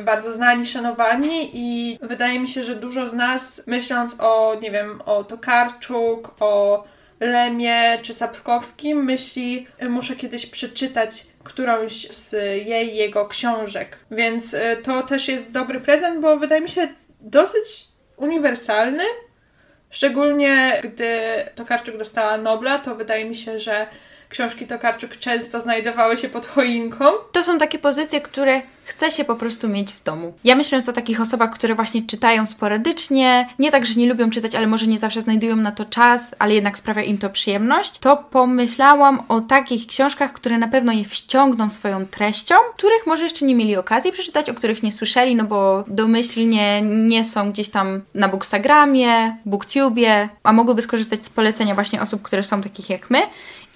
bardzo 0.05 0.33
znani, 0.33 0.67
szanowani 0.67 1.51
i 1.55 1.99
wydaje 2.03 2.41
mi 2.41 2.49
się, 2.49 2.65
że 2.65 2.75
dużo 2.75 3.07
z 3.07 3.12
nas, 3.12 3.62
myśląc 3.67 4.17
o, 4.19 4.57
nie 4.62 4.71
wiem, 4.71 5.03
o 5.07 5.25
Tokarczuk, 5.25 6.35
o 6.41 6.85
Lemie 7.23 7.99
czy 8.02 8.14
Sapkowskim, 8.14 9.05
myśli, 9.05 9.67
muszę 9.88 10.17
kiedyś 10.17 10.47
przeczytać 10.47 11.26
którąś 11.45 12.11
z 12.11 12.33
jej, 12.67 12.97
jego 12.97 13.29
książek. 13.29 13.99
Więc 14.11 14.55
e, 14.55 14.76
to 14.76 15.02
też 15.02 15.29
jest 15.29 15.52
dobry 15.52 15.81
prezent, 15.81 16.21
bo 16.21 16.37
wydaje 16.37 16.61
mi 16.61 16.69
się 16.69 16.88
dosyć 17.21 17.85
uniwersalny. 18.17 19.05
Szczególnie 19.91 20.81
gdy 20.85 21.21
Tokarczuk 21.55 21.97
dostała 21.97 22.38
Nobla, 22.38 22.79
to 22.79 22.95
wydaje 22.95 23.25
mi 23.25 23.37
się, 23.37 23.59
że 23.59 23.87
książki 24.33 24.67
Tokarczuk 24.67 25.17
często 25.19 25.61
znajdowały 25.61 26.19
się 26.19 26.29
pod 26.29 26.47
choinką. 26.47 27.05
To 27.33 27.45
są 27.45 27.59
takie 27.59 27.79
pozycje, 27.79 28.21
które 28.21 28.62
chce 28.85 29.11
się 29.11 29.25
po 29.25 29.37
prostu 29.37 29.69
mieć 29.69 29.93
w 29.93 30.03
domu. 30.03 30.35
Ja 30.45 30.55
myśląc 30.55 30.89
o 30.89 30.93
takich 30.93 31.21
osobach, 31.21 31.51
które 31.55 31.75
właśnie 31.75 32.03
czytają 32.03 32.47
sporadycznie, 32.47 33.49
nie 33.59 33.71
tak, 33.71 33.87
że 33.87 33.95
nie 33.95 34.09
lubią 34.09 34.31
czytać, 34.31 34.55
ale 34.55 34.67
może 34.67 34.87
nie 34.87 34.99
zawsze 34.99 35.21
znajdują 35.21 35.57
na 35.57 35.73
to 35.73 35.85
czas, 35.85 36.35
ale 36.39 36.55
jednak 36.55 36.79
sprawia 36.79 37.03
im 37.03 37.19
to 37.19 37.31
przyjemność, 37.31 37.99
to 37.99 38.17
pomyślałam 38.17 39.23
o 39.29 39.41
takich 39.41 39.87
książkach, 39.87 40.33
które 40.33 40.59
na 40.59 40.69
pewno 40.69 40.93
je 40.93 41.05
wciągną 41.05 41.71
swoją 41.71 42.07
treścią, 42.07 42.55
których 42.77 43.07
może 43.07 43.25
jeszcze 43.25 43.45
nie 43.45 43.55
mieli 43.55 43.77
okazji 43.77 44.12
przeczytać, 44.12 44.51
o 44.51 44.55
których 44.55 44.83
nie 44.83 44.93
słyszeli, 44.93 45.37
no 45.37 45.45
bo 45.45 45.85
domyślnie 45.87 46.83
nie 46.83 47.25
są 47.25 47.53
gdzieś 47.53 47.69
tam 47.69 48.01
na 48.15 48.29
Bookstagramie, 48.29 49.37
Booktubie, 49.47 50.29
a 50.43 50.53
mogłyby 50.53 50.83
skorzystać 50.83 51.27
z 51.27 51.31
polecenia 51.31 51.75
właśnie 51.75 52.03
osób, 52.03 52.23
które 52.23 52.43
są 52.43 52.62
takich 52.62 52.91
jak 52.91 53.11
my. 53.11 53.23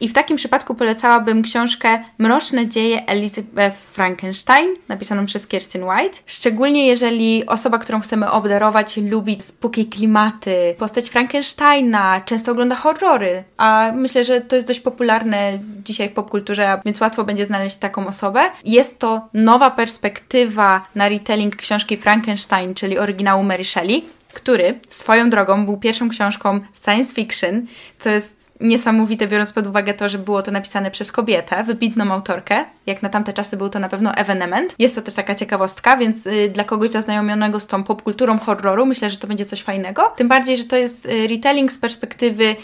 I 0.00 0.08
w 0.08 0.12
takim 0.12 0.36
przypadku 0.36 0.74
polecałabym 0.74 1.42
książkę 1.42 2.04
Mroczne 2.18 2.68
dzieje 2.68 3.06
Elizabeth 3.06 3.76
Frankenstein, 3.92 4.68
napisaną 4.88 5.26
przez 5.26 5.46
Kirsten 5.46 5.82
White. 5.82 6.18
Szczególnie 6.26 6.86
jeżeli 6.86 7.46
osoba, 7.46 7.78
którą 7.78 8.00
chcemy 8.00 8.30
obdarować, 8.30 8.96
lubi 8.96 9.40
spooky 9.40 9.86
klimaty, 9.86 10.74
postać 10.78 11.08
Frankensteina, 11.08 12.20
często 12.24 12.52
ogląda 12.52 12.76
horrory, 12.76 13.44
a 13.56 13.92
myślę, 13.94 14.24
że 14.24 14.40
to 14.40 14.56
jest 14.56 14.68
dość 14.68 14.80
popularne 14.80 15.58
dzisiaj 15.84 16.08
w 16.08 16.12
popkulturze, 16.12 16.80
więc 16.84 17.00
łatwo 17.00 17.24
będzie 17.24 17.46
znaleźć 17.46 17.76
taką 17.76 18.06
osobę. 18.06 18.50
Jest 18.64 18.98
to 18.98 19.28
nowa 19.34 19.70
perspektywa 19.70 20.86
na 20.94 21.08
retelling 21.08 21.56
książki 21.56 21.96
Frankenstein, 21.96 22.74
czyli 22.74 22.98
oryginału 22.98 23.42
Mary 23.42 23.64
Shelley 23.64 24.15
który 24.36 24.80
swoją 24.88 25.30
drogą 25.30 25.64
był 25.66 25.76
pierwszą 25.76 26.08
książką 26.08 26.60
science 26.84 27.14
fiction, 27.14 27.66
co 27.98 28.10
jest 28.10 28.52
niesamowite, 28.60 29.26
biorąc 29.26 29.52
pod 29.52 29.66
uwagę 29.66 29.94
to, 29.94 30.08
że 30.08 30.18
było 30.18 30.42
to 30.42 30.50
napisane 30.50 30.90
przez 30.90 31.12
kobietę, 31.12 31.64
wybitną 31.64 32.12
autorkę. 32.12 32.64
Jak 32.86 33.02
na 33.02 33.08
tamte 33.08 33.32
czasy 33.32 33.56
był 33.56 33.68
to 33.68 33.78
na 33.78 33.88
pewno 33.88 34.14
ewenement. 34.14 34.74
Jest 34.78 34.94
to 34.94 35.02
też 35.02 35.14
taka 35.14 35.34
ciekawostka, 35.34 35.96
więc 35.96 36.26
y, 36.26 36.50
dla 36.54 36.64
kogoś 36.64 36.90
zaznajomionego 36.90 37.60
z 37.60 37.66
tą 37.66 37.84
popkulturą 37.84 38.38
horroru 38.38 38.86
myślę, 38.86 39.10
że 39.10 39.16
to 39.16 39.26
będzie 39.26 39.44
coś 39.44 39.62
fajnego. 39.62 40.12
Tym 40.16 40.28
bardziej, 40.28 40.56
że 40.56 40.64
to 40.64 40.76
jest 40.76 41.06
y, 41.06 41.26
retelling 41.26 41.72
z 41.72 41.78
perspektywy 41.78 42.56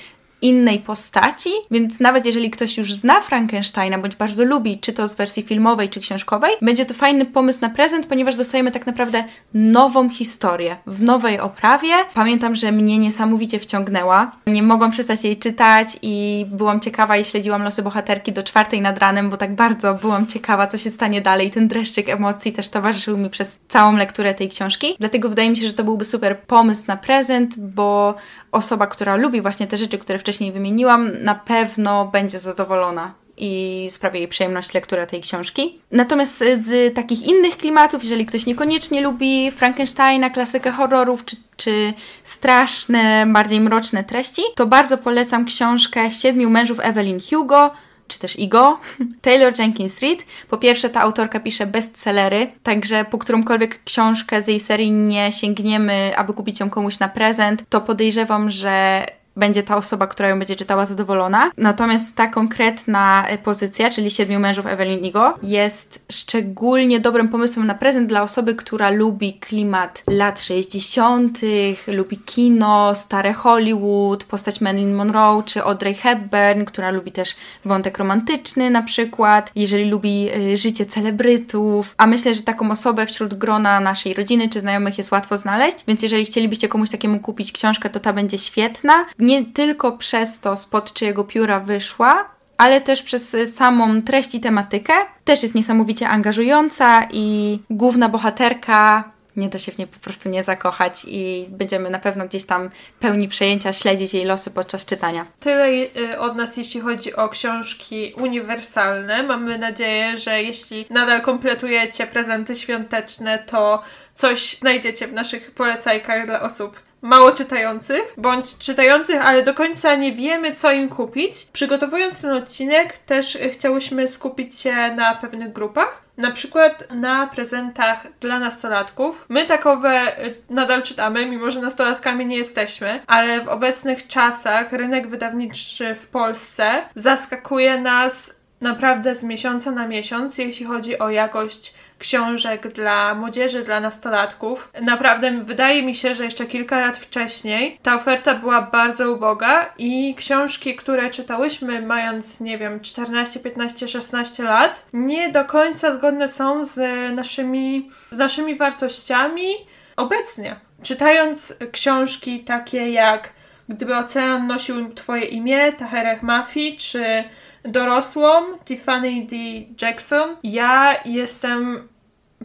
innej 0.43 0.79
postaci, 0.79 1.51
więc 1.71 2.01
nawet 2.01 2.27
jeżeli 2.27 2.51
ktoś 2.51 2.79
już 2.79 2.95
zna 2.95 3.21
Frankensteina, 3.21 3.99
bądź 3.99 4.17
bardzo 4.17 4.45
lubi, 4.45 4.79
czy 4.79 4.93
to 4.93 5.09
z 5.09 5.15
wersji 5.15 5.43
filmowej, 5.43 5.89
czy 5.89 6.01
książkowej, 6.01 6.53
będzie 6.63 6.87
to 6.87 6.95
fajny 6.95 7.25
pomysł 7.27 7.59
na 7.61 7.71
prezent, 7.71 8.07
ponieważ 8.07 8.37
dostajemy 8.37 8.71
tak 8.71 8.87
naprawdę 8.87 9.25
nową 9.55 10.09
historię 10.09 10.77
w 10.87 11.03
nowej 11.03 11.41
oprawie. 11.41 11.93
Pamiętam, 12.15 12.55
że 12.55 12.73
mnie 12.73 12.99
niesamowicie 12.99 13.59
wciągnęła. 13.59 14.33
Nie 14.47 14.63
mogłam 14.63 14.91
przestać 14.91 15.25
jej 15.25 15.37
czytać 15.37 15.99
i 16.03 16.47
byłam 16.51 16.81
ciekawa 16.81 17.17
i 17.17 17.25
śledziłam 17.25 17.63
losy 17.63 17.83
bohaterki 17.83 18.33
do 18.33 18.43
czwartej 18.43 18.81
nad 18.81 18.99
ranem, 18.99 19.31
bo 19.31 19.37
tak 19.37 19.55
bardzo 19.55 19.95
byłam 19.95 20.27
ciekawa, 20.27 20.67
co 20.67 20.79
się 20.79 20.91
stanie 20.91 21.21
dalej. 21.21 21.51
Ten 21.51 21.69
dreszczyk 21.69 22.09
emocji 22.09 22.53
też 22.53 22.69
towarzyszył 22.69 23.19
mi 23.19 23.31
przez 23.31 23.61
całą 23.69 23.97
lekturę 23.97 24.35
tej 24.35 24.49
książki. 24.49 24.97
Dlatego 24.99 25.29
wydaje 25.29 25.51
mi 25.51 25.57
się, 25.57 25.67
że 25.67 25.73
to 25.73 25.85
byłby 25.85 26.05
super 26.05 26.39
pomysł 26.39 26.85
na 26.89 26.97
prezent, 26.97 27.59
bo 27.59 28.15
osoba, 28.53 28.87
która 28.87 29.17
lubi 29.17 29.41
właśnie 29.41 29.67
te 29.67 29.77
rzeczy, 29.77 29.99
które 29.99 30.19
wcześniej 30.19 30.32
wymieniłam, 30.41 31.11
na 31.23 31.35
pewno 31.35 32.05
będzie 32.05 32.39
zadowolona 32.39 33.15
i 33.37 33.87
sprawi 33.91 34.19
jej 34.19 34.29
przyjemność 34.29 34.75
lektura 34.75 35.07
tej 35.07 35.21
książki. 35.21 35.79
Natomiast 35.91 36.45
z 36.55 36.95
takich 36.95 37.23
innych 37.23 37.57
klimatów, 37.57 38.03
jeżeli 38.03 38.27
ktoś 38.27 38.47
niekoniecznie 38.47 39.01
lubi 39.01 39.51
Frankensteina, 39.51 40.31
klasykę 40.31 40.73
horrorów, 40.73 41.25
czy, 41.25 41.37
czy 41.57 41.95
straszne, 42.25 43.27
bardziej 43.27 43.61
mroczne 43.61 44.05
treści, 44.05 44.43
to 44.55 44.67
bardzo 44.67 44.99
polecam 44.99 45.45
książkę 45.45 46.11
Siedmiu 46.11 46.51
mężów 46.51 46.81
Evelyn 46.81 47.21
Hugo, 47.31 47.71
czy 48.09 48.19
też 48.19 48.39
Igo, 48.39 48.79
Taylor 49.23 49.59
Jenkins 49.59 50.01
Reid. 50.01 50.27
Po 50.49 50.59
pierwsze, 50.59 50.91
ta 50.91 51.01
autorka 51.01 51.41
pisze 51.41 51.67
bestsellery, 51.67 52.53
także 52.63 53.05
po 53.05 53.19
którąkolwiek 53.19 53.85
książkę 53.85 54.43
z 54.43 54.49
jej 54.49 54.61
serii 54.61 54.91
nie 54.91 55.33
sięgniemy, 55.33 56.13
aby 56.17 56.33
kupić 56.33 56.61
ją 56.61 56.71
komuś 56.71 56.99
na 56.99 57.09
prezent, 57.09 57.65
to 57.69 57.81
podejrzewam, 57.81 58.51
że 58.51 59.07
będzie 59.37 59.63
ta 59.63 59.77
osoba, 59.77 60.07
która 60.07 60.29
ją 60.29 60.39
będzie 60.39 60.57
czytała 60.57 60.87
zadowolona. 60.87 61.51
Natomiast 61.57 62.17
ta 62.17 62.27
konkretna 62.27 63.27
e, 63.27 63.39
pozycja, 63.39 63.91
czyli 63.91 64.11
Siedmiu 64.11 64.41
mężów 64.41 64.67
Evelyn 64.67 65.05
Igo, 65.05 65.35
jest 65.43 66.05
szczególnie 66.13 67.01
dobrym 67.01 67.29
pomysłem 67.29 67.67
na 67.67 67.75
prezent 67.75 68.09
dla 68.09 68.23
osoby, 68.23 68.55
która 68.55 68.91
lubi 68.91 69.35
klimat 69.35 70.03
lat 70.11 70.41
60., 70.41 71.39
lubi 71.87 72.19
kino, 72.19 72.95
stare 72.95 73.33
Hollywood, 73.33 74.25
postać 74.25 74.61
Marilyn 74.61 74.95
Monroe 74.95 75.43
czy 75.43 75.63
Audrey 75.63 75.95
Hepburn, 75.95 76.65
która 76.65 76.91
lubi 76.91 77.13
też 77.13 77.37
wątek 77.65 77.99
romantyczny 77.99 78.71
na 78.71 78.83
przykład, 78.83 79.53
jeżeli 79.55 79.91
lubi 79.91 80.29
y, 80.53 80.57
życie 80.57 80.87
celebrytów, 80.87 81.95
a 81.99 82.07
myślę, 82.07 82.35
że 82.35 82.43
taką 82.43 82.71
osobę 82.71 83.07
wśród 83.07 83.35
grona 83.35 83.81
naszej 83.81 84.15
rodziny 84.15 84.49
czy 84.49 84.61
znajomych 84.61 84.99
jest 84.99 85.13
łatwo 85.13 85.39
znaleźć, 85.39 85.77
więc 85.89 86.03
jeżeli 86.03 86.25
chcielibyście 86.25 86.69
komuś 86.69 86.91
takiemu 86.91 87.21
kupić 87.21 87.53
książkę, 87.53 87.91
to 87.91 88.01
ta 88.01 88.13
będzie 88.13 88.39
świetna 88.39 89.05
nie 89.23 89.45
tylko 89.45 89.93
przez 89.93 90.41
to, 90.41 90.57
spod 90.57 90.93
czyjego 90.93 91.25
pióra 91.25 91.61
wyszła, 91.61 92.25
ale 92.59 92.81
też 92.81 93.03
przez 93.03 93.37
samą 93.55 94.03
treść 94.03 94.35
i 94.35 94.41
tematykę. 94.41 94.93
Też 95.25 95.43
jest 95.43 95.55
niesamowicie 95.55 96.09
angażująca 96.09 97.09
i 97.13 97.59
główna 97.71 98.09
bohaterka 98.09 99.13
nie 99.37 99.49
da 99.49 99.59
się 99.59 99.73
w 99.73 99.79
niej 99.79 99.89
po 99.89 99.99
prostu 99.99 100.29
nie 100.29 100.45
zakochać 100.45 101.05
i 101.09 101.47
będziemy 101.49 101.91
na 101.91 101.99
pewno 101.99 102.27
gdzieś 102.27 102.45
tam 102.45 102.71
pełni 103.01 103.29
przejęcia 103.29 103.73
śledzić 103.73 104.15
jej 104.15 104.25
losy 104.25 104.51
podczas 104.51 104.87
czytania. 104.87 105.27
Tyle 105.41 105.69
y, 105.69 106.19
od 106.19 106.37
nas, 106.37 106.57
jeśli 106.57 106.81
chodzi 106.81 107.17
o 107.17 107.29
książki 107.29 108.15
uniwersalne. 108.17 109.23
Mamy 109.23 109.59
nadzieję, 109.59 110.17
że 110.17 110.43
jeśli 110.43 110.87
nadal 110.91 111.23
kompletujecie 111.23 112.07
prezenty 112.07 112.57
świąteczne, 112.57 113.39
to 113.39 113.83
coś 114.15 114.59
znajdziecie 114.59 115.09
w 115.09 115.13
naszych 115.13 115.51
polecajkach 115.51 116.27
dla 116.27 116.41
osób 116.43 116.81
mało 117.03 117.33
czytających, 117.33 118.03
bądź 118.17 118.59
czytających, 118.59 119.27
ale 119.27 119.43
do 119.43 119.55
końca 119.55 119.95
nie 119.95 120.13
wiemy, 120.13 120.55
co 120.55 120.73
im 120.73 120.89
kupić. 120.89 121.47
Przygotowując 121.53 122.23
ten 122.23 122.31
odcinek, 122.31 122.99
też 122.99 123.39
chciałyśmy 123.53 124.09
skupić 124.09 124.59
się 124.61 124.75
na 124.95 125.15
pewnych 125.15 125.53
grupach. 125.53 126.03
Na 126.17 126.31
przykład 126.31 126.91
na 126.91 127.27
prezentach 127.27 128.07
dla 128.21 128.39
nastolatków. 128.39 129.25
My 129.29 129.45
takowe 129.45 130.25
y, 130.27 130.35
nadal 130.51 130.83
czytamy, 130.83 131.27
mimo 131.27 131.51
że 131.51 131.61
nastolatkami 131.61 132.27
nie 132.27 132.37
jesteśmy, 132.37 133.01
ale 133.07 133.41
w 133.41 133.49
obecnych 133.49 134.07
czasach 134.07 134.73
rynek 134.73 135.09
wydawniczy 135.09 135.95
w 135.95 136.07
Polsce 136.07 136.83
zaskakuje 136.95 137.81
nas 137.81 138.43
naprawdę 138.61 139.15
z 139.15 139.25
miesiąca 139.25 139.71
na 139.71 139.89
miesiąc, 139.89 140.39
jeśli 140.39 140.67
chodzi 140.67 140.99
o 140.99 141.11
jakość 141.11 141.75
książek 142.03 142.69
dla 142.69 143.15
młodzieży, 143.15 143.63
dla 143.63 143.81
nastolatków. 143.81 144.73
Naprawdę 144.81 145.31
wydaje 145.31 145.83
mi 145.83 145.95
się, 145.95 146.15
że 146.15 146.25
jeszcze 146.25 146.47
kilka 146.47 146.81
lat 146.81 146.97
wcześniej 146.97 147.79
ta 147.83 147.95
oferta 147.95 148.35
była 148.35 148.63
bardzo 148.63 149.13
uboga 149.13 149.75
i 149.79 150.15
książki, 150.19 150.75
które 150.75 151.11
czytałyśmy 151.11 151.83
mając, 151.83 152.41
nie 152.41 152.59
wiem, 152.59 152.81
14, 152.81 153.41
15, 153.41 153.89
16 153.89 154.43
lat, 154.43 154.83
nie 154.93 155.33
do 155.33 155.45
końca 155.45 155.93
zgodne 155.93 156.29
są 156.29 156.65
z 156.65 156.79
naszymi, 157.15 157.91
z 158.11 158.19
naszymi 158.19 158.57
wartościami 158.57 159.53
obecnie. 159.97 160.57
Czytając 160.83 161.55
książki 161.73 162.41
takie 162.41 162.91
jak 162.91 163.33
Gdyby 163.69 163.97
ocean 163.97 164.47
nosił 164.47 164.95
Twoje 164.95 165.25
imię, 165.25 165.73
Tahereh 165.73 166.23
Mafi, 166.23 166.77
czy 166.77 167.25
dorosłą 167.65 168.31
Tiffany 168.65 169.27
D. 169.27 169.37
Jackson, 169.83 170.37
ja 170.43 170.95
jestem 171.05 171.89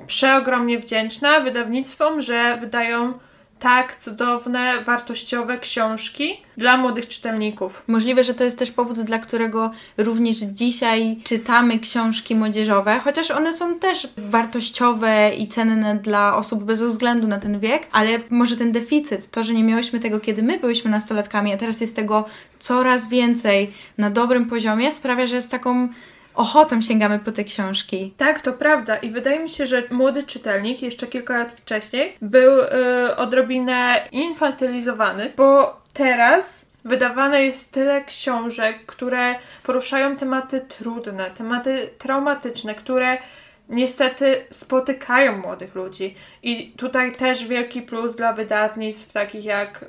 przeogromnie 0.07 0.79
wdzięczna 0.79 1.39
wydawnictwom, 1.39 2.21
że 2.21 2.57
wydają 2.61 3.13
tak 3.59 3.95
cudowne, 3.95 4.81
wartościowe 4.85 5.57
książki 5.57 6.41
dla 6.57 6.77
młodych 6.77 7.07
czytelników. 7.07 7.83
Możliwe, 7.87 8.23
że 8.23 8.33
to 8.33 8.43
jest 8.43 8.59
też 8.59 8.71
powód, 8.71 8.99
dla 8.99 9.19
którego 9.19 9.71
również 9.97 10.37
dzisiaj 10.37 11.17
czytamy 11.23 11.79
książki 11.79 12.35
młodzieżowe, 12.35 12.99
chociaż 13.03 13.31
one 13.31 13.53
są 13.53 13.79
też 13.79 14.07
wartościowe 14.17 15.31
i 15.37 15.47
cenne 15.47 15.95
dla 15.95 16.35
osób 16.35 16.63
bez 16.63 16.81
względu 16.81 17.27
na 17.27 17.39
ten 17.39 17.59
wiek, 17.59 17.87
ale 17.91 18.09
może 18.29 18.57
ten 18.57 18.71
deficyt, 18.71 19.31
to, 19.31 19.43
że 19.43 19.53
nie 19.53 19.63
miałyśmy 19.63 19.99
tego, 19.99 20.19
kiedy 20.19 20.43
my 20.43 20.59
byliśmy 20.59 20.91
nastolatkami, 20.91 21.53
a 21.53 21.57
teraz 21.57 21.81
jest 21.81 21.95
tego 21.95 22.25
coraz 22.59 23.09
więcej 23.09 23.73
na 23.97 24.09
dobrym 24.09 24.45
poziomie, 24.45 24.91
sprawia, 24.91 25.27
że 25.27 25.35
jest 25.35 25.51
taką 25.51 25.89
ochotą 26.37 26.81
sięgamy 26.81 27.19
po 27.19 27.31
te 27.31 27.43
książki. 27.43 28.13
Tak, 28.17 28.41
to 28.41 28.53
prawda. 28.53 28.97
I 28.97 29.11
wydaje 29.11 29.39
mi 29.39 29.49
się, 29.49 29.67
że 29.67 29.83
młody 29.91 30.23
czytelnik 30.23 30.81
jeszcze 30.81 31.07
kilka 31.07 31.37
lat 31.37 31.53
wcześniej 31.53 32.17
był 32.21 32.57
yy, 32.57 33.15
odrobinę 33.15 34.07
infantylizowany, 34.11 35.33
bo 35.37 35.81
teraz 35.93 36.65
wydawane 36.85 37.43
jest 37.43 37.71
tyle 37.71 38.03
książek, 38.05 38.85
które 38.85 39.35
poruszają 39.63 40.17
tematy 40.17 40.61
trudne, 40.61 41.31
tematy 41.31 41.89
traumatyczne, 41.97 42.75
które 42.75 43.17
niestety 43.69 44.45
spotykają 44.51 45.37
młodych 45.37 45.75
ludzi. 45.75 46.15
I 46.43 46.71
tutaj 46.71 47.11
też 47.11 47.45
wielki 47.45 47.81
plus 47.81 48.15
dla 48.15 48.33
wydawnictw 48.33 49.13
takich 49.13 49.45
jak 49.45 49.85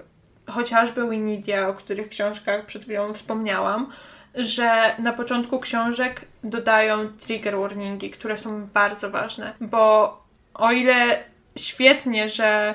chociażby 0.50 1.10
Winidia, 1.10 1.68
o 1.68 1.74
których 1.74 2.08
książkach 2.08 2.66
przed 2.66 2.82
chwilą 2.82 3.14
wspomniałam, 3.14 3.92
że 4.38 4.94
na 4.98 5.12
początku 5.12 5.60
książek 5.60 6.20
dodają 6.44 7.08
trigger 7.08 7.58
warningi, 7.58 8.10
które 8.10 8.38
są 8.38 8.66
bardzo 8.66 9.10
ważne, 9.10 9.52
bo 9.60 10.12
o 10.54 10.72
ile 10.72 11.24
świetnie, 11.56 12.28
że 12.28 12.74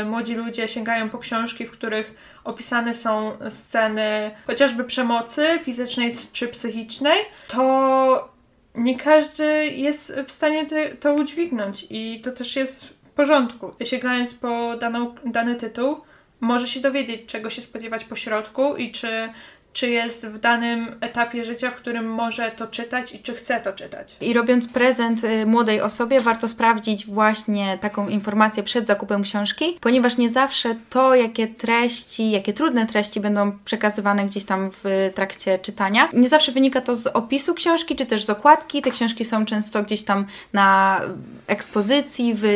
y, 0.00 0.04
młodzi 0.04 0.34
ludzie 0.34 0.68
sięgają 0.68 1.10
po 1.10 1.18
książki, 1.18 1.66
w 1.66 1.70
których 1.70 2.14
opisane 2.44 2.94
są 2.94 3.32
sceny 3.50 4.30
chociażby 4.46 4.84
przemocy 4.84 5.58
fizycznej 5.62 6.12
czy 6.32 6.48
psychicznej, 6.48 7.18
to 7.48 8.28
nie 8.74 8.98
każdy 8.98 9.66
jest 9.66 10.12
w 10.26 10.30
stanie 10.30 10.66
to 11.00 11.14
udźwignąć 11.14 11.86
i 11.90 12.20
to 12.24 12.32
też 12.32 12.56
jest 12.56 12.84
w 12.84 13.10
porządku. 13.10 13.74
Sięgając 13.84 14.34
po 14.34 14.76
daną, 14.76 15.14
dany 15.24 15.54
tytuł, 15.54 16.00
może 16.40 16.68
się 16.68 16.80
dowiedzieć, 16.80 17.26
czego 17.26 17.50
się 17.50 17.62
spodziewać 17.62 18.04
po 18.04 18.16
środku 18.16 18.76
i 18.76 18.92
czy 18.92 19.32
czy 19.72 19.90
jest 19.90 20.26
w 20.26 20.38
danym 20.38 20.96
etapie 21.00 21.44
życia, 21.44 21.70
w 21.70 21.74
którym 21.74 22.10
może 22.10 22.50
to 22.50 22.66
czytać 22.66 23.14
i 23.14 23.18
czy 23.18 23.34
chce 23.34 23.60
to 23.60 23.72
czytać. 23.72 24.16
I 24.20 24.32
robiąc 24.32 24.68
prezent 24.68 25.24
y, 25.24 25.46
młodej 25.46 25.80
osobie, 25.80 26.20
warto 26.20 26.48
sprawdzić 26.48 27.06
właśnie 27.06 27.78
taką 27.80 28.08
informację 28.08 28.62
przed 28.62 28.86
zakupem 28.86 29.22
książki, 29.22 29.78
ponieważ 29.80 30.16
nie 30.16 30.30
zawsze 30.30 30.74
to, 30.90 31.14
jakie 31.14 31.46
treści, 31.46 32.30
jakie 32.30 32.52
trudne 32.52 32.86
treści 32.86 33.20
będą 33.20 33.58
przekazywane 33.64 34.26
gdzieś 34.26 34.44
tam 34.44 34.70
w 34.70 35.10
trakcie 35.14 35.58
czytania, 35.58 36.08
nie 36.12 36.28
zawsze 36.28 36.52
wynika 36.52 36.80
to 36.80 36.96
z 36.96 37.06
opisu 37.06 37.54
książki, 37.54 37.96
czy 37.96 38.06
też 38.06 38.24
z 38.24 38.30
okładki. 38.30 38.82
Te 38.82 38.90
książki 38.90 39.24
są 39.24 39.44
często 39.44 39.82
gdzieś 39.82 40.02
tam 40.02 40.26
na 40.52 41.00
ekspozycji, 41.46 42.34
w 42.36 42.46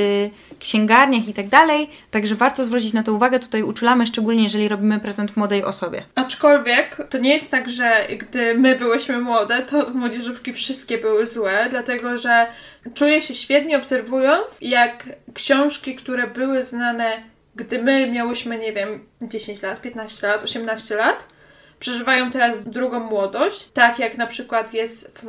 księgarniach 0.62 1.28
i 1.28 1.34
tak 1.34 1.48
dalej, 1.48 1.90
także 2.10 2.34
warto 2.34 2.64
zwrócić 2.64 2.92
na 2.92 3.02
to 3.02 3.12
uwagę. 3.12 3.40
Tutaj 3.40 3.62
uczulamy 3.62 4.06
szczególnie, 4.06 4.42
jeżeli 4.42 4.68
robimy 4.68 5.00
prezent 5.00 5.36
młodej 5.36 5.64
osobie. 5.64 6.02
Aczkolwiek 6.14 6.96
to 7.10 7.18
nie 7.18 7.34
jest 7.34 7.50
tak, 7.50 7.70
że 7.70 8.06
gdy 8.18 8.54
my 8.54 8.76
byłyśmy 8.76 9.18
młode, 9.18 9.62
to 9.62 9.90
młodzieżówki 9.90 10.52
wszystkie 10.52 10.98
były 10.98 11.26
złe, 11.26 11.66
dlatego 11.70 12.18
że 12.18 12.46
czuję 12.94 13.22
się 13.22 13.34
świetnie 13.34 13.76
obserwując, 13.76 14.46
jak 14.60 15.08
książki, 15.34 15.94
które 15.96 16.26
były 16.26 16.62
znane, 16.62 17.22
gdy 17.56 17.82
my 17.82 18.10
miałyśmy, 18.10 18.58
nie 18.58 18.72
wiem, 18.72 19.06
10 19.22 19.62
lat, 19.62 19.80
15 19.80 20.26
lat, 20.26 20.44
18 20.44 20.94
lat, 20.94 21.24
przeżywają 21.80 22.30
teraz 22.30 22.64
drugą 22.64 23.00
młodość, 23.00 23.68
tak 23.72 23.98
jak 23.98 24.18
na 24.18 24.26
przykład 24.26 24.74
jest 24.74 25.18
w 25.22 25.28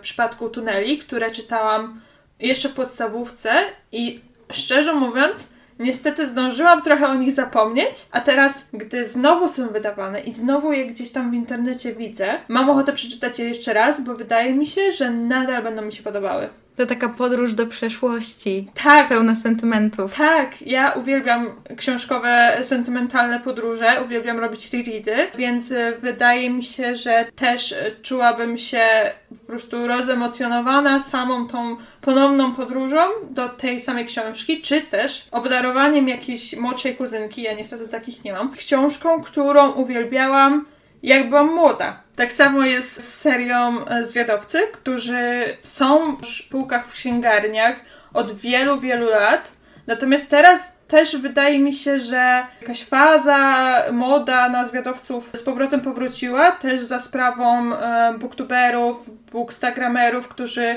przypadku 0.00 0.48
tuneli, 0.48 0.98
które 0.98 1.30
czytałam 1.30 2.00
jeszcze 2.40 2.68
w 2.68 2.74
podstawówce 2.74 3.52
i 3.92 4.20
szczerze 4.54 4.94
mówiąc, 4.94 5.54
Niestety 5.78 6.26
zdążyłam 6.26 6.82
trochę 6.82 7.06
o 7.06 7.14
nich 7.14 7.32
zapomnieć, 7.32 8.06
a 8.10 8.20
teraz, 8.20 8.68
gdy 8.72 9.08
znowu 9.08 9.48
są 9.48 9.68
wydawane 9.68 10.20
i 10.20 10.32
znowu 10.32 10.72
je 10.72 10.86
gdzieś 10.86 11.10
tam 11.10 11.30
w 11.30 11.34
internecie 11.34 11.94
widzę, 11.94 12.34
mam 12.48 12.70
ochotę 12.70 12.92
przeczytać 12.92 13.38
je 13.38 13.48
jeszcze 13.48 13.72
raz, 13.72 14.04
bo 14.04 14.14
wydaje 14.14 14.54
mi 14.54 14.66
się, 14.66 14.92
że 14.92 15.10
nadal 15.10 15.62
będą 15.62 15.82
mi 15.82 15.92
się 15.92 16.02
podobały. 16.02 16.48
To 16.76 16.86
taka 16.86 17.08
podróż 17.08 17.52
do 17.52 17.66
przeszłości. 17.66 18.70
Tak. 18.84 19.08
Pełna 19.08 19.36
sentymentów. 19.36 20.14
Tak, 20.14 20.62
ja 20.62 20.92
uwielbiam 20.92 21.50
książkowe, 21.76 22.60
sentymentalne 22.62 23.40
podróże, 23.40 24.02
uwielbiam 24.04 24.38
robić 24.38 24.72
reready, 24.72 25.16
więc 25.38 25.70
y, 25.70 25.96
wydaje 26.02 26.50
mi 26.50 26.64
się, 26.64 26.96
że 26.96 27.26
też 27.36 27.72
y, 27.72 27.96
czułabym 28.02 28.58
się 28.58 28.82
po 29.28 29.46
prostu 29.46 29.86
rozemocjonowana 29.86 31.00
samą 31.00 31.48
tą 31.48 31.76
ponowną 32.00 32.54
podróżą 32.54 33.06
do 33.30 33.48
tej 33.48 33.80
samej 33.80 34.06
książki, 34.06 34.62
czy 34.62 34.80
też 34.80 35.28
obdarowaniem 35.30 36.08
jakiejś 36.08 36.56
młodszej 36.56 36.94
kuzynki, 36.94 37.42
ja 37.42 37.54
niestety 37.54 37.88
takich 37.88 38.24
nie 38.24 38.32
mam, 38.32 38.52
książką, 38.52 39.22
którą 39.22 39.72
uwielbiałam 39.72 40.66
jak 41.04 41.28
byłam 41.28 41.54
młoda. 41.54 42.03
Tak 42.16 42.32
samo 42.32 42.62
jest 42.62 43.04
z 43.04 43.14
serią 43.14 43.86
e, 43.86 44.04
Zwiadowcy, 44.04 44.60
którzy 44.72 45.44
są 45.62 46.16
w 46.16 46.48
półkach 46.50 46.86
w 46.86 46.92
księgarniach 46.92 47.76
od 48.12 48.32
wielu, 48.32 48.80
wielu 48.80 49.10
lat. 49.10 49.52
Natomiast 49.86 50.30
teraz 50.30 50.72
też 50.88 51.16
wydaje 51.16 51.58
mi 51.58 51.74
się, 51.74 52.00
że 52.00 52.46
jakaś 52.60 52.84
faza, 52.84 53.82
moda 53.92 54.48
na 54.48 54.64
zwiadowców 54.64 55.30
z 55.34 55.42
powrotem 55.42 55.80
powróciła, 55.80 56.52
też 56.52 56.80
za 56.80 56.98
sprawą 56.98 57.74
e, 57.74 58.14
booktuberów, 58.18 59.10
bookstagramerów, 59.32 60.28
którzy 60.28 60.76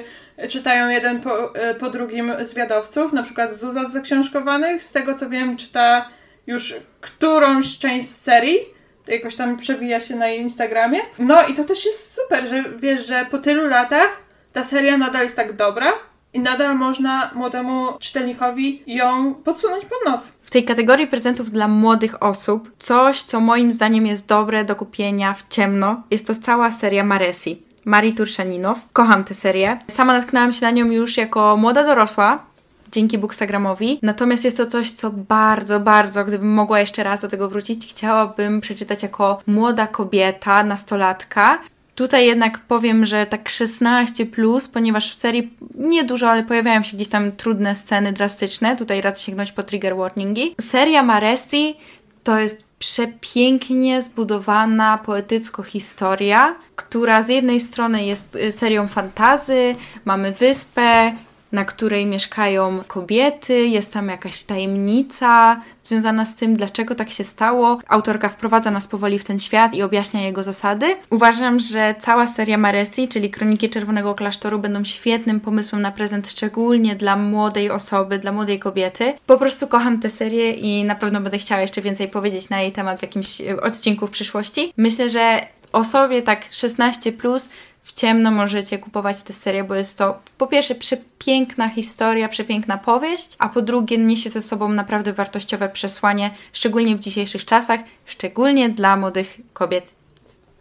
czytają 0.49 0.89
jeden 0.89 1.21
po, 1.21 1.55
e, 1.55 1.75
po 1.75 1.89
drugim 1.89 2.33
zwiadowców, 2.41 3.13
na 3.13 3.23
przykład 3.23 3.53
Zuza 3.53 3.85
z 3.85 3.93
zaksiążkowanych. 3.93 4.83
Z 4.83 4.91
tego 4.91 5.15
co 5.15 5.29
wiem, 5.29 5.57
czyta 5.57 6.09
już 6.47 6.75
którąś 7.01 7.79
część 7.79 8.09
serii 8.09 8.76
jakoś 9.07 9.35
tam 9.35 9.57
przewija 9.57 10.01
się 10.01 10.15
na 10.15 10.27
jej 10.27 10.41
Instagramie. 10.41 10.99
No 11.19 11.47
i 11.47 11.53
to 11.53 11.63
też 11.63 11.85
jest 11.85 12.15
super, 12.15 12.47
że 12.47 12.63
wiesz, 12.77 13.07
że 13.07 13.25
po 13.31 13.37
tylu 13.37 13.67
latach 13.67 14.17
ta 14.53 14.63
seria 14.63 14.97
nadal 14.97 15.23
jest 15.23 15.35
tak 15.35 15.55
dobra 15.55 15.93
i 16.33 16.39
nadal 16.39 16.77
można 16.77 17.31
młodemu 17.35 17.87
czytelnikowi 17.99 18.83
ją 18.87 19.33
podsunąć 19.33 19.85
pod 19.85 19.97
nos. 20.05 20.27
W 20.27 20.51
tej 20.51 20.63
kategorii 20.63 21.07
prezentów 21.07 21.51
dla 21.51 21.67
młodych 21.67 22.23
osób, 22.23 22.71
coś, 22.79 23.23
co 23.23 23.39
moim 23.39 23.71
zdaniem 23.71 24.07
jest 24.07 24.27
dobre 24.27 24.65
do 24.65 24.75
kupienia 24.75 25.33
w 25.33 25.47
ciemno, 25.47 26.03
jest 26.11 26.27
to 26.27 26.35
cała 26.35 26.71
seria 26.71 27.03
Maresi. 27.03 27.67
Marii 27.85 28.13
Turszaninow. 28.13 28.77
Kocham 28.93 29.23
tę 29.23 29.33
serię. 29.33 29.79
Sama 29.87 30.13
natknęłam 30.13 30.53
się 30.53 30.65
na 30.65 30.71
nią 30.71 30.85
już 30.85 31.17
jako 31.17 31.57
młoda 31.57 31.83
dorosła, 31.83 32.45
dzięki 32.91 33.17
Bookstagramowi. 33.17 33.99
Natomiast 34.01 34.45
jest 34.45 34.57
to 34.57 34.67
coś, 34.67 34.91
co 34.91 35.09
bardzo, 35.09 35.79
bardzo, 35.79 36.25
gdybym 36.25 36.53
mogła 36.53 36.79
jeszcze 36.79 37.03
raz 37.03 37.21
do 37.21 37.27
tego 37.27 37.49
wrócić, 37.49 37.87
chciałabym 37.87 38.61
przeczytać 38.61 39.03
jako 39.03 39.41
młoda 39.47 39.87
kobieta, 39.87 40.63
nastolatka. 40.63 41.59
Tutaj 41.95 42.25
jednak 42.25 42.59
powiem, 42.59 43.05
że 43.05 43.25
tak 43.25 43.49
16, 43.49 44.25
plus, 44.25 44.67
ponieważ 44.67 45.11
w 45.11 45.15
serii 45.15 45.53
niedużo, 45.75 46.29
ale 46.29 46.43
pojawiają 46.43 46.83
się 46.83 46.97
gdzieś 46.97 47.07
tam 47.07 47.31
trudne 47.31 47.75
sceny 47.75 48.13
drastyczne. 48.13 48.75
Tutaj 48.75 49.01
radzę 49.01 49.21
sięgnąć 49.21 49.51
po 49.51 49.63
trigger 49.63 49.95
warningi. 49.95 50.55
Seria 50.61 51.03
Maresi 51.03 51.75
to 52.23 52.39
jest 52.39 52.63
przepięknie 52.79 54.01
zbudowana 54.01 54.97
poetycko 54.97 55.63
historia, 55.63 56.55
która 56.75 57.21
z 57.21 57.29
jednej 57.29 57.59
strony 57.59 58.05
jest 58.05 58.35
y, 58.35 58.51
serią 58.51 58.87
fantazy, 58.87 59.75
mamy 60.05 60.31
wyspę, 60.31 61.15
na 61.57 61.65
której 61.65 62.05
mieszkają 62.05 62.83
kobiety, 62.87 63.67
jest 63.67 63.93
tam 63.93 64.07
jakaś 64.09 64.43
tajemnica 64.43 65.61
związana 65.83 66.25
z 66.25 66.35
tym, 66.35 66.55
dlaczego 66.55 66.95
tak 66.95 67.09
się 67.09 67.23
stało. 67.23 67.79
Autorka 67.87 68.29
wprowadza 68.29 68.71
nas 68.71 68.87
powoli 68.87 69.19
w 69.19 69.25
ten 69.25 69.39
świat 69.39 69.73
i 69.73 69.83
objaśnia 69.83 70.21
jego 70.21 70.43
zasady. 70.43 70.95
Uważam, 71.09 71.59
że 71.59 71.95
cała 71.99 72.27
seria 72.27 72.57
Maresi, 72.57 73.07
czyli 73.07 73.29
Kroniki 73.29 73.69
Czerwonego 73.69 74.15
Klasztoru, 74.15 74.59
będą 74.59 74.85
świetnym 74.85 75.39
pomysłem 75.39 75.81
na 75.81 75.91
prezent, 75.91 76.29
szczególnie 76.29 76.95
dla 76.95 77.15
młodej 77.15 77.71
osoby, 77.71 78.19
dla 78.19 78.31
młodej 78.31 78.59
kobiety. 78.59 79.13
Po 79.25 79.37
prostu 79.37 79.67
kocham 79.67 79.99
tę 79.99 80.09
serię 80.09 80.51
i 80.51 80.83
na 80.83 80.95
pewno 80.95 81.21
będę 81.21 81.37
chciała 81.37 81.61
jeszcze 81.61 81.81
więcej 81.81 82.07
powiedzieć 82.07 82.49
na 82.49 82.61
jej 82.61 82.71
temat 82.71 82.99
w 82.99 83.01
jakimś 83.01 83.41
odcinku 83.61 84.07
w 84.07 84.11
przyszłości. 84.11 84.73
Myślę, 84.77 85.09
że 85.09 85.47
osobie 85.71 86.21
tak 86.21 86.45
16 86.51 87.11
plus 87.11 87.49
w 87.87 87.91
ciemno 87.91 88.31
możecie 88.31 88.77
kupować 88.77 89.23
tę 89.23 89.33
serię, 89.33 89.63
bo 89.63 89.75
jest 89.75 89.97
to 89.97 90.19
po 90.37 90.47
pierwsze 90.47 90.75
przepiękna 90.75 91.69
historia, 91.69 92.29
przepiękna 92.29 92.77
powieść, 92.77 93.35
a 93.39 93.49
po 93.49 93.61
drugie 93.61 93.97
niesie 93.97 94.29
ze 94.29 94.41
sobą 94.41 94.69
naprawdę 94.69 95.13
wartościowe 95.13 95.69
przesłanie, 95.69 96.31
szczególnie 96.53 96.95
w 96.95 96.99
dzisiejszych 96.99 97.45
czasach, 97.45 97.79
szczególnie 98.05 98.69
dla 98.69 98.97
młodych 98.97 99.37
kobiet. 99.53 99.93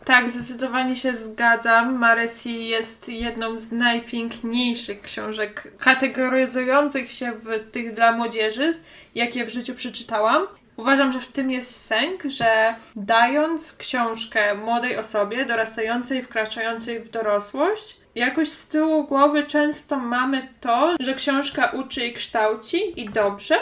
Tak, 0.04 0.30
zdecydowanie 0.30 0.96
się 0.96 1.16
zgadzam. 1.16 1.98
Maresi 1.98 2.66
jest 2.66 3.08
jedną 3.08 3.60
z 3.60 3.72
najpiękniejszych 3.72 5.02
książek 5.02 5.72
kategoryzujących 5.78 7.12
się 7.12 7.32
w 7.32 7.70
tych 7.70 7.94
dla 7.94 8.12
młodzieży, 8.12 8.80
jakie 9.14 9.46
w 9.46 9.50
życiu 9.50 9.74
przeczytałam. 9.74 10.46
Uważam, 10.76 11.12
że 11.12 11.20
w 11.20 11.32
tym 11.32 11.50
jest 11.50 11.86
sęk, 11.86 12.22
że 12.24 12.74
dając 12.96 13.76
książkę 13.76 14.54
młodej 14.54 14.96
osobie, 14.96 15.46
dorastającej, 15.46 16.22
wkraczającej 16.22 17.00
w 17.00 17.10
dorosłość, 17.10 17.96
jakoś 18.14 18.48
z 18.48 18.68
tyłu 18.68 19.04
głowy 19.04 19.44
często 19.44 19.96
mamy 19.96 20.48
to, 20.60 20.94
że 21.00 21.14
książka 21.14 21.66
uczy 21.66 22.06
i 22.06 22.14
kształci 22.14 23.00
i 23.00 23.08
dobrze. 23.08 23.56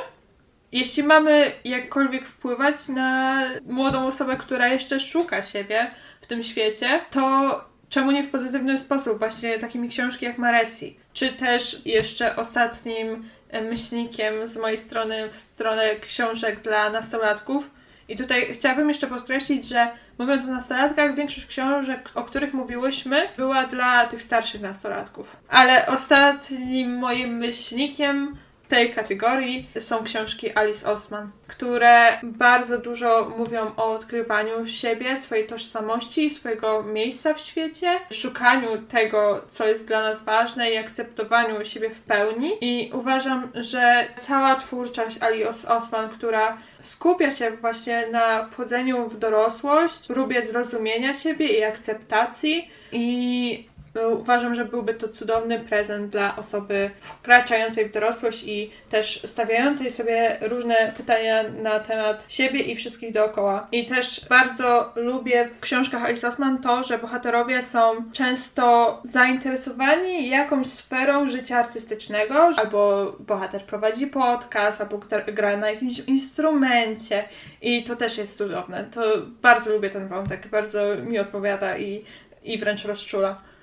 Jeśli 0.73 1.03
mamy 1.03 1.53
jakkolwiek 1.65 2.29
wpływać 2.29 2.89
na 2.89 3.43
młodą 3.67 4.07
osobę, 4.07 4.37
która 4.37 4.69
jeszcze 4.69 5.01
szuka 5.01 5.43
siebie 5.43 5.91
w 6.21 6.27
tym 6.27 6.45
świecie, 6.45 7.01
to 7.11 7.61
czemu 7.89 8.11
nie 8.11 8.23
w 8.23 8.31
pozytywny 8.31 8.79
sposób? 8.79 9.19
Właśnie 9.19 9.59
takimi 9.59 9.89
książki 9.89 10.25
jak 10.25 10.39
Maresi, 10.39 10.97
czy 11.13 11.29
też 11.29 11.87
jeszcze 11.87 12.37
ostatnim 12.37 13.29
myślnikiem 13.63 14.49
z 14.49 14.57
mojej 14.57 14.79
strony 14.79 15.29
w 15.31 15.41
stronę 15.41 15.97
książek 15.97 16.61
dla 16.61 16.91
nastolatków. 16.91 17.71
I 18.09 18.17
tutaj 18.17 18.55
chciałabym 18.55 18.89
jeszcze 18.89 19.07
podkreślić, 19.07 19.69
że 19.69 19.91
mówiąc 20.19 20.45
o 20.45 20.51
nastolatkach, 20.51 21.15
większość 21.15 21.47
książek, 21.47 22.11
o 22.15 22.25
których 22.25 22.55
mówiłyśmy, 22.55 23.29
była 23.37 23.67
dla 23.67 24.07
tych 24.07 24.23
starszych 24.23 24.61
nastolatków. 24.61 25.37
Ale 25.49 25.87
ostatnim 25.87 26.99
moim 26.99 27.37
myślnikiem 27.37 28.37
tej 28.69 28.95
kategorii 28.95 29.69
są 29.81 30.05
książki 30.05 30.57
Alice 30.57 30.91
Osman, 30.91 31.31
które 31.47 32.19
bardzo 32.23 32.79
dużo 32.79 33.33
mówią 33.39 33.73
o 33.77 33.93
odkrywaniu 33.93 34.67
siebie, 34.67 35.17
swojej 35.17 35.47
tożsamości, 35.47 36.31
swojego 36.31 36.83
miejsca 36.83 37.35
w 37.35 37.41
świecie, 37.41 38.01
szukaniu 38.13 38.83
tego, 38.83 39.45
co 39.49 39.67
jest 39.69 39.87
dla 39.87 40.03
nas 40.03 40.25
ważne 40.25 40.71
i 40.71 40.77
akceptowaniu 40.77 41.65
siebie 41.65 41.91
w 41.91 42.01
pełni. 42.01 42.51
I 42.61 42.91
uważam, 42.95 43.51
że 43.55 44.07
cała 44.19 44.57
twórczość 44.57 45.23
Alice 45.23 45.77
Osman, 45.77 46.09
która 46.09 46.59
skupia 46.81 47.31
się 47.31 47.51
właśnie 47.51 48.07
na 48.13 48.47
wchodzeniu 48.47 49.09
w 49.09 49.19
dorosłość, 49.19 50.07
próbie 50.07 50.43
zrozumienia 50.43 51.15
siebie 51.15 51.47
i 51.47 51.65
akceptacji 51.65 52.71
i 52.93 53.74
uważam, 54.11 54.55
że 54.55 54.65
byłby 54.65 54.95
to 54.95 55.09
cudowny 55.09 55.61
prezent 55.61 56.11
dla 56.11 56.37
osoby 56.37 56.91
wkraczającej 57.19 57.89
w 57.89 57.93
dorosłość 57.93 58.45
i 58.47 58.71
też 58.91 59.23
stawiającej 59.25 59.91
sobie 59.91 60.37
różne 60.41 60.93
pytania 60.97 61.43
na 61.63 61.81
temat 61.81 62.25
siebie 62.29 62.61
i 62.61 62.77
wszystkich 62.77 63.13
dookoła. 63.13 63.69
I 63.73 63.87
też 63.87 64.27
bardzo 64.29 64.93
lubię 64.97 65.49
w 65.57 65.61
książkach 65.61 66.03
Alice 66.05 66.29
Osman 66.29 66.59
to, 66.63 66.85
że 66.85 66.99
bohaterowie 66.99 67.63
są 67.63 68.13
często 68.13 69.01
zainteresowani 69.05 70.29
jakąś 70.29 70.67
sferą 70.67 71.29
życia 71.29 71.59
artystycznego, 71.59 72.51
albo 72.57 73.13
bohater 73.21 73.65
prowadzi 73.65 74.07
podcast, 74.07 74.81
albo 74.81 75.01
gra 75.33 75.57
na 75.57 75.71
jakimś 75.71 75.99
instrumencie 75.99 77.25
i 77.63 77.85
to 77.85 77.97
też 77.97 78.19
jest 78.19 78.39
cudowne. 78.39 78.85
To 78.95 79.03
bardzo 79.43 79.71
lubię 79.71 79.91
ten 79.91 80.09
wątek, 80.09 80.49
bardzo 80.49 80.97
mi 80.97 81.19
odpowiada 81.19 81.79
i, 81.79 82.05
i 82.45 82.59
wręcz 82.59 82.85
rozczula. 82.85 83.54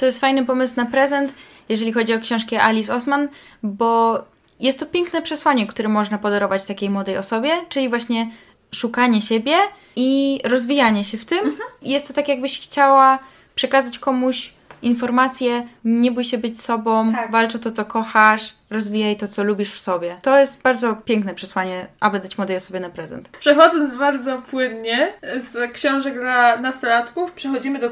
To 0.00 0.06
jest 0.06 0.20
fajny 0.20 0.44
pomysł 0.44 0.74
na 0.76 0.86
prezent, 0.86 1.34
jeżeli 1.68 1.92
chodzi 1.92 2.14
o 2.14 2.20
książki 2.20 2.56
Alice 2.56 2.94
Osman, 2.94 3.28
bo 3.62 4.18
jest 4.60 4.78
to 4.78 4.86
piękne 4.86 5.22
przesłanie, 5.22 5.66
które 5.66 5.88
można 5.88 6.18
podarować 6.18 6.64
takiej 6.64 6.90
młodej 6.90 7.16
osobie, 7.16 7.50
czyli 7.68 7.88
właśnie 7.88 8.30
szukanie 8.74 9.22
siebie 9.22 9.54
i 9.96 10.40
rozwijanie 10.44 11.04
się 11.04 11.18
w 11.18 11.24
tym. 11.24 11.38
Mhm. 11.38 11.68
Jest 11.82 12.08
to 12.08 12.14
tak, 12.14 12.28
jakbyś 12.28 12.60
chciała 12.60 13.18
przekazać 13.54 13.98
komuś 13.98 14.52
informację, 14.82 15.68
nie 15.84 16.12
bój 16.12 16.24
się 16.24 16.38
być 16.38 16.62
sobą, 16.62 17.12
tak. 17.12 17.30
walcz 17.30 17.54
o 17.54 17.58
to, 17.58 17.70
co 17.70 17.84
kochasz, 17.84 18.54
rozwijaj 18.70 19.16
to, 19.16 19.28
co 19.28 19.44
lubisz 19.44 19.72
w 19.72 19.80
sobie. 19.80 20.16
To 20.22 20.38
jest 20.38 20.62
bardzo 20.62 20.96
piękne 20.96 21.34
przesłanie, 21.34 21.86
aby 22.00 22.20
dać 22.20 22.38
młodej 22.38 22.56
osobie 22.56 22.80
na 22.80 22.90
prezent. 22.90 23.28
Przechodząc 23.40 23.98
bardzo 23.98 24.42
płynnie 24.50 25.12
z 25.52 25.72
książek 25.72 26.20
dla 26.20 26.56
nastolatków, 26.56 27.32
przechodzimy 27.32 27.78
do 27.78 27.90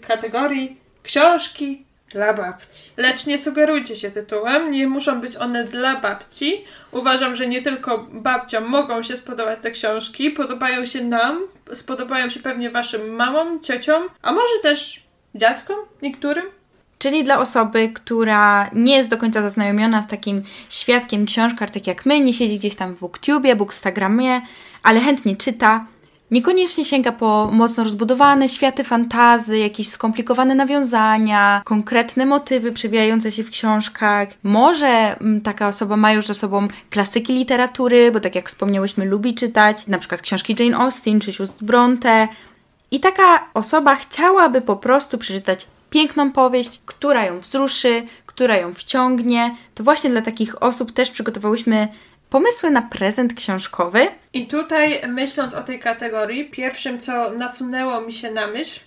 kategorii 0.00 0.79
książki 1.02 1.84
dla 2.10 2.32
babci. 2.32 2.90
Lecz 2.96 3.26
nie 3.26 3.38
sugerujcie 3.38 3.96
się 3.96 4.10
tytułem, 4.10 4.70
nie 4.70 4.86
muszą 4.86 5.20
być 5.20 5.36
one 5.36 5.64
dla 5.64 6.00
babci. 6.00 6.64
Uważam, 6.92 7.36
że 7.36 7.46
nie 7.46 7.62
tylko 7.62 8.06
babciom 8.12 8.64
mogą 8.64 9.02
się 9.02 9.16
spodobać 9.16 9.58
te 9.62 9.70
książki, 9.70 10.30
podobają 10.30 10.86
się 10.86 11.04
nam, 11.04 11.38
spodobają 11.74 12.30
się 12.30 12.40
pewnie 12.40 12.70
waszym 12.70 13.08
mamom, 13.14 13.60
ciociom, 13.60 14.02
a 14.22 14.32
może 14.32 14.54
też 14.62 15.02
dziadkom 15.34 15.76
niektórym. 16.02 16.44
Czyli 16.98 17.24
dla 17.24 17.38
osoby, 17.38 17.90
która 17.94 18.70
nie 18.72 18.96
jest 18.96 19.10
do 19.10 19.18
końca 19.18 19.42
zaznajomiona 19.42 20.02
z 20.02 20.08
takim 20.08 20.42
świadkiem 20.68 21.26
książkar, 21.26 21.70
tak 21.70 21.86
jak 21.86 22.06
my, 22.06 22.20
nie 22.20 22.32
siedzi 22.32 22.58
gdzieś 22.58 22.76
tam 22.76 22.94
w 22.94 23.00
Booktubie, 23.00 23.56
Bookstagramie, 23.56 24.40
ale 24.82 25.00
chętnie 25.00 25.36
czyta, 25.36 25.86
Niekoniecznie 26.30 26.84
sięga 26.84 27.12
po 27.12 27.50
mocno 27.52 27.84
rozbudowane 27.84 28.48
światy 28.48 28.84
fantazy, 28.84 29.58
jakieś 29.58 29.88
skomplikowane 29.88 30.54
nawiązania, 30.54 31.62
konkretne 31.64 32.26
motywy 32.26 32.72
przewijające 32.72 33.32
się 33.32 33.44
w 33.44 33.50
książkach. 33.50 34.28
Może 34.42 35.16
mm, 35.20 35.40
taka 35.40 35.68
osoba 35.68 35.96
ma 35.96 36.12
już 36.12 36.26
za 36.26 36.34
sobą 36.34 36.68
klasyki 36.90 37.32
literatury, 37.32 38.12
bo 38.12 38.20
tak 38.20 38.34
jak 38.34 38.48
wspomniałyśmy, 38.48 39.04
lubi 39.04 39.34
czytać, 39.34 39.86
na 39.86 39.98
przykład 39.98 40.22
książki 40.22 40.56
Jane 40.58 40.76
Austen 40.76 41.20
czy 41.20 41.32
Just 41.38 41.64
Bronte. 41.64 42.28
I 42.90 43.00
taka 43.00 43.46
osoba 43.54 43.94
chciałaby 43.94 44.60
po 44.60 44.76
prostu 44.76 45.18
przeczytać 45.18 45.66
piękną 45.90 46.32
powieść, 46.32 46.80
która 46.86 47.24
ją 47.24 47.40
wzruszy, 47.40 48.02
która 48.26 48.56
ją 48.56 48.74
wciągnie. 48.74 49.56
To 49.74 49.84
właśnie 49.84 50.10
dla 50.10 50.22
takich 50.22 50.62
osób 50.62 50.92
też 50.92 51.10
przygotowałyśmy 51.10 51.88
pomysły 52.30 52.70
na 52.70 52.82
prezent 52.82 53.34
książkowy. 53.34 54.08
I 54.32 54.46
tutaj, 54.46 55.00
myśląc 55.08 55.54
o 55.54 55.62
tej 55.62 55.80
kategorii, 55.80 56.50
pierwszym, 56.50 57.00
co 57.00 57.30
nasunęło 57.30 58.00
mi 58.00 58.12
się 58.12 58.30
na 58.30 58.46
myśl, 58.46 58.80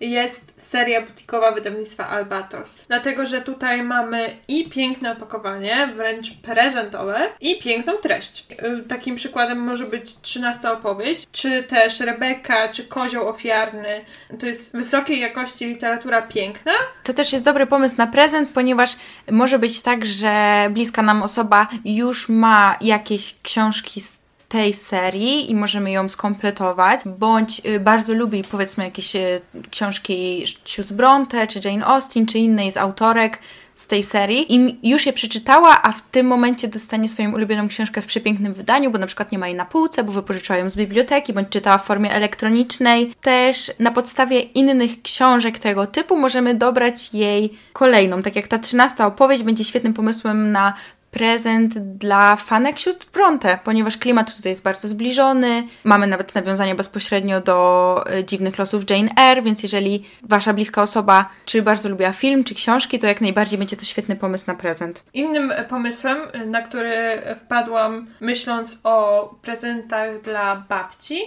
jest 0.00 0.54
seria 0.56 1.02
butikowa 1.02 1.52
wydawnictwa 1.52 2.08
Albatros. 2.08 2.84
Dlatego, 2.88 3.26
że 3.26 3.40
tutaj 3.40 3.82
mamy 3.82 4.36
i 4.48 4.70
piękne 4.70 5.12
opakowanie, 5.12 5.88
wręcz 5.96 6.34
prezentowe, 6.34 7.28
i 7.40 7.58
piękną 7.58 7.92
treść. 7.92 8.46
Y, 8.52 8.88
takim 8.88 9.16
przykładem 9.16 9.58
może 9.58 9.86
być 9.86 10.20
13 10.20 10.70
opowieść, 10.72 11.26
czy 11.32 11.62
też 11.62 12.00
Rebeka, 12.00 12.68
czy 12.68 12.84
Kozioł 12.84 13.28
Ofiarny. 13.28 14.04
To 14.40 14.46
jest 14.46 14.72
wysokiej 14.72 15.20
jakości 15.20 15.66
literatura 15.66 16.22
piękna. 16.22 16.72
To 17.04 17.14
też 17.14 17.32
jest 17.32 17.44
dobry 17.44 17.66
pomysł 17.66 17.96
na 17.98 18.06
prezent, 18.06 18.48
ponieważ 18.54 18.96
może 19.30 19.58
być 19.58 19.82
tak, 19.82 20.04
że 20.04 20.66
bliska 20.70 21.02
nam 21.02 21.22
osoba 21.22 21.68
już 21.84 22.28
ma 22.28 22.76
jakieś 22.80 23.34
książki 23.42 24.00
z 24.00 24.25
tej 24.48 24.74
serii 24.74 25.50
i 25.50 25.54
możemy 25.54 25.90
ją 25.90 26.08
skompletować, 26.08 27.00
bądź 27.06 27.62
y, 27.66 27.80
bardzo 27.80 28.14
lubi 28.14 28.44
powiedzmy 28.50 28.84
jakieś 28.84 29.16
y, 29.16 29.40
książki 29.70 30.44
Sius 30.64 30.92
Bronte, 30.92 31.46
czy 31.46 31.68
Jane 31.68 31.86
Austen, 31.86 32.26
czy 32.26 32.38
innej 32.38 32.70
z 32.70 32.76
autorek 32.76 33.38
z 33.76 33.86
tej 33.86 34.02
serii 34.02 34.54
i 34.54 34.78
już 34.90 35.06
je 35.06 35.12
przeczytała, 35.12 35.82
a 35.82 35.92
w 35.92 36.02
tym 36.10 36.26
momencie 36.26 36.68
dostanie 36.68 37.08
swoją 37.08 37.32
ulubioną 37.32 37.68
książkę 37.68 38.02
w 38.02 38.06
przepięknym 38.06 38.54
wydaniu, 38.54 38.90
bo 38.90 38.98
na 38.98 39.06
przykład 39.06 39.32
nie 39.32 39.38
ma 39.38 39.46
jej 39.46 39.56
na 39.56 39.64
półce, 39.64 40.04
bo 40.04 40.12
wypożyczyła 40.12 40.58
ją 40.58 40.70
z 40.70 40.76
biblioteki, 40.76 41.32
bądź 41.32 41.48
czytała 41.48 41.78
w 41.78 41.84
formie 41.84 42.12
elektronicznej. 42.12 43.14
Też 43.20 43.72
na 43.78 43.90
podstawie 43.90 44.40
innych 44.40 45.02
książek 45.02 45.58
tego 45.58 45.86
typu 45.86 46.16
możemy 46.16 46.54
dobrać 46.54 47.14
jej 47.14 47.58
kolejną. 47.72 48.22
Tak 48.22 48.36
jak 48.36 48.48
ta 48.48 48.58
trzynasta 48.58 49.06
opowieść 49.06 49.42
będzie 49.42 49.64
świetnym 49.64 49.94
pomysłem 49.94 50.52
na 50.52 50.74
prezent 51.16 51.78
dla 51.78 52.36
fanek 52.36 52.78
sióstr 52.78 53.06
Bronte, 53.12 53.58
ponieważ 53.64 53.96
klimat 53.98 54.36
tutaj 54.36 54.52
jest 54.52 54.62
bardzo 54.62 54.88
zbliżony. 54.88 55.66
Mamy 55.84 56.06
nawet 56.06 56.34
nawiązanie 56.34 56.74
bezpośrednio 56.74 57.40
do 57.40 58.04
e, 58.10 58.24
dziwnych 58.24 58.58
losów 58.58 58.90
Jane 58.90 59.10
Eyre, 59.16 59.42
więc 59.42 59.62
jeżeli 59.62 60.04
wasza 60.22 60.52
bliska 60.52 60.82
osoba 60.82 61.28
czy 61.44 61.62
bardzo 61.62 61.88
lubiła 61.88 62.12
film, 62.12 62.44
czy 62.44 62.54
książki, 62.54 62.98
to 62.98 63.06
jak 63.06 63.20
najbardziej 63.20 63.58
będzie 63.58 63.76
to 63.76 63.84
świetny 63.84 64.16
pomysł 64.16 64.44
na 64.46 64.54
prezent. 64.54 65.04
Innym 65.14 65.52
pomysłem, 65.68 66.18
na 66.46 66.62
który 66.62 67.22
wpadłam 67.44 68.06
myśląc 68.20 68.78
o 68.84 69.28
prezentach 69.42 70.20
dla 70.22 70.64
babci, 70.68 71.20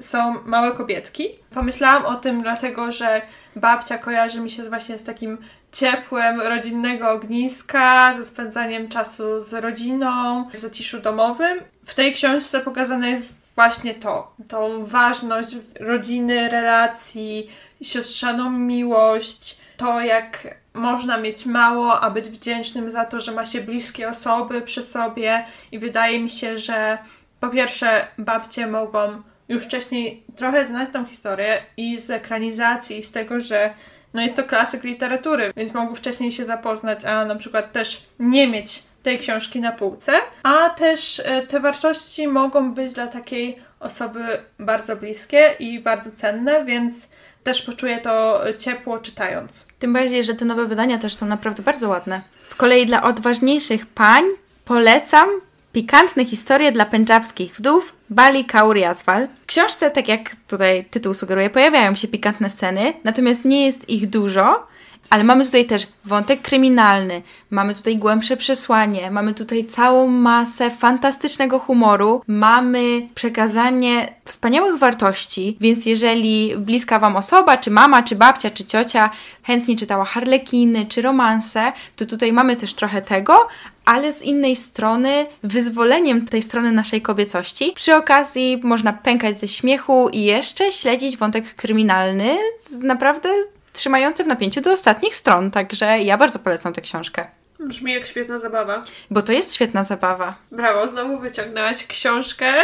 są 0.00 0.42
małe 0.44 0.72
kobietki. 0.72 1.28
Pomyślałam 1.54 2.06
o 2.06 2.14
tym 2.14 2.42
dlatego, 2.42 2.92
że 2.92 3.22
babcia 3.56 3.98
kojarzy 3.98 4.40
mi 4.40 4.50
się 4.50 4.62
właśnie 4.62 4.98
z 4.98 5.04
takim 5.04 5.38
ciepłem 5.72 6.40
rodzinnego 6.40 7.10
ogniska, 7.10 8.14
ze 8.16 8.24
spędzaniem 8.24 8.88
czasu 8.88 9.40
z 9.40 9.52
rodziną, 9.52 10.44
w 10.54 10.60
zaciszu 10.60 11.00
domowym. 11.00 11.58
W 11.86 11.94
tej 11.94 12.12
książce 12.12 12.60
pokazane 12.60 13.10
jest 13.10 13.32
właśnie 13.54 13.94
to, 13.94 14.34
tą 14.48 14.84
ważność 14.84 15.56
rodziny, 15.80 16.48
relacji, 16.48 17.50
siostrzaną 17.82 18.50
miłość, 18.50 19.58
to 19.76 20.00
jak 20.00 20.54
można 20.74 21.18
mieć 21.18 21.46
mało, 21.46 22.00
a 22.00 22.10
być 22.10 22.28
wdzięcznym 22.28 22.90
za 22.90 23.04
to, 23.04 23.20
że 23.20 23.32
ma 23.32 23.46
się 23.46 23.60
bliskie 23.60 24.08
osoby 24.08 24.62
przy 24.62 24.82
sobie 24.82 25.44
i 25.72 25.78
wydaje 25.78 26.20
mi 26.20 26.30
się, 26.30 26.58
że 26.58 26.98
po 27.40 27.48
pierwsze 27.48 28.06
babcie 28.18 28.66
mogą 28.66 29.22
już 29.48 29.64
wcześniej 29.64 30.22
trochę 30.36 30.64
znać 30.64 30.88
tą 30.92 31.04
historię 31.04 31.62
i 31.76 31.98
z 31.98 32.10
ekranizacji, 32.10 32.98
i 32.98 33.02
z 33.02 33.12
tego, 33.12 33.40
że 33.40 33.74
no 34.14 34.22
jest 34.22 34.36
to 34.36 34.44
klasyk 34.44 34.84
literatury, 34.84 35.52
więc 35.56 35.74
mogą 35.74 35.94
wcześniej 35.94 36.32
się 36.32 36.44
zapoznać, 36.44 37.04
a 37.04 37.24
na 37.24 37.34
przykład 37.34 37.72
też 37.72 38.02
nie 38.18 38.48
mieć 38.48 38.82
tej 39.02 39.18
książki 39.18 39.60
na 39.60 39.72
półce, 39.72 40.12
a 40.42 40.70
też 40.70 41.22
e, 41.24 41.46
te 41.46 41.60
wartości 41.60 42.28
mogą 42.28 42.74
być 42.74 42.92
dla 42.92 43.06
takiej 43.06 43.58
osoby 43.80 44.24
bardzo 44.58 44.96
bliskie 44.96 45.54
i 45.58 45.80
bardzo 45.80 46.10
cenne, 46.12 46.64
więc 46.64 47.08
też 47.44 47.62
poczuję 47.62 47.98
to 47.98 48.40
ciepło 48.58 48.98
czytając. 48.98 49.66
Tym 49.78 49.92
bardziej, 49.92 50.24
że 50.24 50.34
te 50.34 50.44
nowe 50.44 50.66
wydania 50.66 50.98
też 50.98 51.14
są 51.14 51.26
naprawdę 51.26 51.62
bardzo 51.62 51.88
ładne. 51.88 52.20
Z 52.44 52.54
kolei 52.54 52.86
dla 52.86 53.02
odważniejszych 53.02 53.86
pań 53.86 54.24
polecam 54.64 55.28
Pikantne 55.72 56.24
historie 56.24 56.72
dla 56.72 56.84
pendżabskich 56.84 57.56
wdów 57.56 57.92
Bali 58.10 58.44
Kaur 58.44 58.76
Yazwal. 58.76 59.28
W 59.42 59.46
książce, 59.46 59.90
tak 59.90 60.08
jak 60.08 60.36
tutaj 60.48 60.84
tytuł 60.84 61.14
sugeruje, 61.14 61.50
pojawiają 61.50 61.94
się 61.94 62.08
pikantne 62.08 62.50
sceny, 62.50 62.92
natomiast 63.04 63.44
nie 63.44 63.66
jest 63.66 63.88
ich 63.88 64.06
dużo, 64.06 64.66
ale 65.12 65.24
mamy 65.24 65.44
tutaj 65.44 65.64
też 65.64 65.86
wątek 66.04 66.42
kryminalny, 66.42 67.22
mamy 67.50 67.74
tutaj 67.74 67.96
głębsze 67.96 68.36
przesłanie, 68.36 69.10
mamy 69.10 69.34
tutaj 69.34 69.64
całą 69.64 70.08
masę 70.08 70.70
fantastycznego 70.70 71.58
humoru, 71.58 72.22
mamy 72.26 73.08
przekazanie 73.14 74.14
wspaniałych 74.24 74.78
wartości, 74.78 75.56
więc 75.60 75.86
jeżeli 75.86 76.56
bliska 76.56 76.98
Wam 76.98 77.16
osoba, 77.16 77.56
czy 77.56 77.70
mama, 77.70 78.02
czy 78.02 78.16
babcia, 78.16 78.50
czy 78.50 78.64
ciocia 78.64 79.10
chętnie 79.42 79.76
czytała 79.76 80.04
harlekiny, 80.04 80.86
czy 80.86 81.02
romanse, 81.02 81.72
to 81.96 82.06
tutaj 82.06 82.32
mamy 82.32 82.56
też 82.56 82.74
trochę 82.74 83.02
tego, 83.02 83.48
ale 83.84 84.12
z 84.12 84.22
innej 84.22 84.56
strony 84.56 85.26
wyzwoleniem 85.42 86.26
tej 86.26 86.42
strony 86.42 86.72
naszej 86.72 87.02
kobiecości. 87.02 87.72
Przy 87.74 87.96
okazji 87.96 88.60
można 88.62 88.92
pękać 88.92 89.40
ze 89.40 89.48
śmiechu 89.48 90.08
i 90.08 90.22
jeszcze 90.22 90.72
śledzić 90.72 91.16
wątek 91.16 91.54
kryminalny, 91.54 92.36
naprawdę 92.82 93.28
trzymający 93.72 94.24
w 94.24 94.26
napięciu 94.26 94.60
do 94.60 94.72
ostatnich 94.72 95.16
stron, 95.16 95.50
także 95.50 95.98
ja 95.98 96.18
bardzo 96.18 96.38
polecam 96.38 96.72
tę 96.72 96.80
książkę. 96.80 97.26
Brzmi 97.60 97.92
jak 97.92 98.06
świetna 98.06 98.38
zabawa. 98.38 98.82
Bo 99.10 99.22
to 99.22 99.32
jest 99.32 99.54
świetna 99.54 99.84
zabawa. 99.84 100.34
Brawo, 100.50 100.88
znowu 100.88 101.18
wyciągnęłaś 101.18 101.86
książkę. 101.86 102.54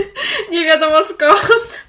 nie 0.52 0.64
wiadomo 0.64 1.04
skąd. 1.04 1.84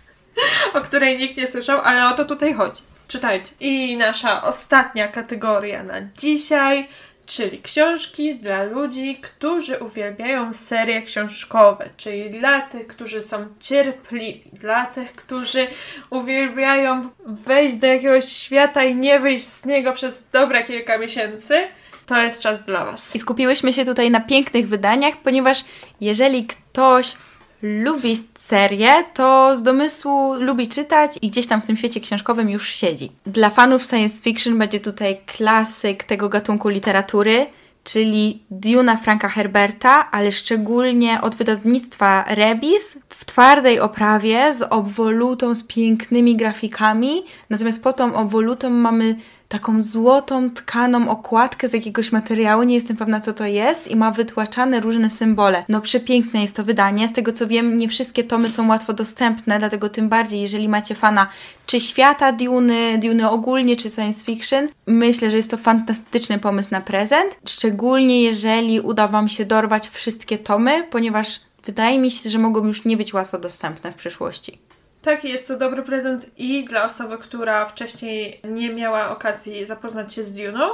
o 0.73 0.81
której 0.81 1.17
nikt 1.17 1.37
nie 1.37 1.47
słyszał, 1.47 1.81
ale 1.81 2.07
o 2.07 2.13
to 2.13 2.25
tutaj 2.25 2.53
chodzi. 2.53 2.81
Czytajcie. 3.07 3.51
I 3.59 3.97
nasza 3.97 4.43
ostatnia 4.43 5.07
kategoria 5.07 5.83
na 5.83 6.01
dzisiaj 6.17 6.87
czyli 7.29 7.61
książki 7.61 8.35
dla 8.35 8.63
ludzi, 8.63 9.17
którzy 9.21 9.79
uwielbiają 9.79 10.53
serie 10.53 11.01
książkowe, 11.01 11.89
czyli 11.97 12.29
dla 12.29 12.61
tych, 12.61 12.87
którzy 12.87 13.21
są 13.21 13.47
cierpliwi, 13.59 14.43
dla 14.53 14.85
tych, 14.85 15.11
którzy 15.11 15.67
uwielbiają 16.09 17.09
wejść 17.25 17.75
do 17.75 17.87
jakiegoś 17.87 18.25
świata 18.25 18.83
i 18.83 18.95
nie 18.95 19.19
wyjść 19.19 19.43
z 19.43 19.65
niego 19.65 19.93
przez 19.93 20.29
dobre 20.31 20.63
kilka 20.63 20.97
miesięcy. 20.97 21.67
To 22.05 22.21
jest 22.21 22.41
czas 22.41 22.65
dla 22.65 22.85
Was. 22.85 23.15
I 23.15 23.19
skupiłyśmy 23.19 23.73
się 23.73 23.85
tutaj 23.85 24.11
na 24.11 24.19
pięknych 24.19 24.67
wydaniach, 24.67 25.17
ponieważ 25.17 25.65
jeżeli 26.01 26.47
ktoś 26.47 27.15
lubi 27.61 28.17
serię, 28.35 29.03
to 29.13 29.55
z 29.55 29.63
domysłu 29.63 30.33
lubi 30.33 30.67
czytać 30.67 31.11
i 31.21 31.29
gdzieś 31.29 31.47
tam 31.47 31.61
w 31.61 31.67
tym 31.67 31.77
świecie 31.77 31.99
książkowym 31.99 32.49
już 32.49 32.69
siedzi. 32.69 33.11
Dla 33.25 33.49
fanów 33.49 33.83
science 33.83 34.23
fiction 34.23 34.57
będzie 34.57 34.79
tutaj 34.79 35.17
klasyk 35.25 36.03
tego 36.03 36.29
gatunku 36.29 36.69
literatury, 36.69 37.45
czyli 37.83 38.43
Duna 38.51 38.97
Franka 38.97 39.29
Herberta, 39.29 40.11
ale 40.11 40.31
szczególnie 40.31 41.21
od 41.21 41.35
wydawnictwa 41.35 42.25
Rebis 42.27 42.99
w 43.09 43.25
twardej 43.25 43.79
oprawie 43.79 44.53
z 44.53 44.61
obwolutą, 44.61 45.55
z 45.55 45.63
pięknymi 45.63 46.35
grafikami. 46.35 47.23
Natomiast 47.49 47.83
po 47.83 47.93
tą 47.93 48.15
obwolutą 48.15 48.69
mamy 48.69 49.15
taką 49.49 49.83
złotą, 49.83 50.49
tkaną 50.49 51.09
okładkę 51.09 51.67
z 51.67 51.73
jakiegoś 51.73 52.11
materiału, 52.11 52.63
nie 52.63 52.75
jestem 52.75 52.97
pewna 52.97 53.19
co 53.19 53.33
to 53.33 53.45
jest 53.45 53.87
i 53.87 53.95
ma 53.95 54.11
wytłaczane 54.11 54.79
różne 54.79 55.09
symbole. 55.09 55.63
No 55.69 55.81
przepiękne 55.81 56.41
jest 56.41 56.55
to 56.55 56.63
wydanie, 56.63 57.09
z 57.09 57.13
tego 57.13 57.33
co 57.33 57.47
wiem 57.47 57.77
nie 57.77 57.89
wszystkie 57.89 58.23
tomy 58.23 58.49
są 58.49 58.67
łatwo 58.67 58.93
dostępne, 58.93 59.59
dlatego 59.59 59.89
tym 59.89 60.09
bardziej 60.09 60.41
jeżeli 60.41 60.69
macie 60.69 60.95
fana 60.95 61.27
czy 61.65 61.79
świata 61.79 62.31
Duny, 62.31 62.97
Duny 62.97 63.29
ogólnie, 63.29 63.77
czy 63.77 63.89
science 63.89 64.25
fiction, 64.25 64.67
myślę, 64.87 65.31
że 65.31 65.37
jest 65.37 65.51
to 65.51 65.57
fantastyczny 65.57 66.39
pomysł 66.39 66.69
na 66.71 66.81
prezent, 66.81 67.39
szczególnie 67.47 68.23
jeżeli 68.23 68.79
uda 68.79 69.07
Wam 69.07 69.29
się 69.29 69.45
dorwać 69.45 69.89
wszystkie 69.89 70.37
tomy, 70.37 70.83
ponieważ 70.89 71.39
wydaje 71.65 71.99
mi 71.99 72.11
się, 72.11 72.29
że 72.29 72.37
mogą 72.37 72.67
już 72.67 72.85
nie 72.85 72.97
być 72.97 73.13
łatwo 73.13 73.39
dostępne 73.39 73.91
w 73.91 73.95
przyszłości. 73.95 74.68
Tak, 75.01 75.23
jest 75.23 75.47
to 75.47 75.57
dobry 75.57 75.83
prezent 75.83 76.25
i 76.37 76.65
dla 76.65 76.83
osoby, 76.83 77.17
która 77.17 77.65
wcześniej 77.65 78.39
nie 78.43 78.69
miała 78.69 79.09
okazji 79.09 79.65
zapoznać 79.65 80.13
się 80.13 80.23
z 80.23 80.33
Duną, 80.33 80.69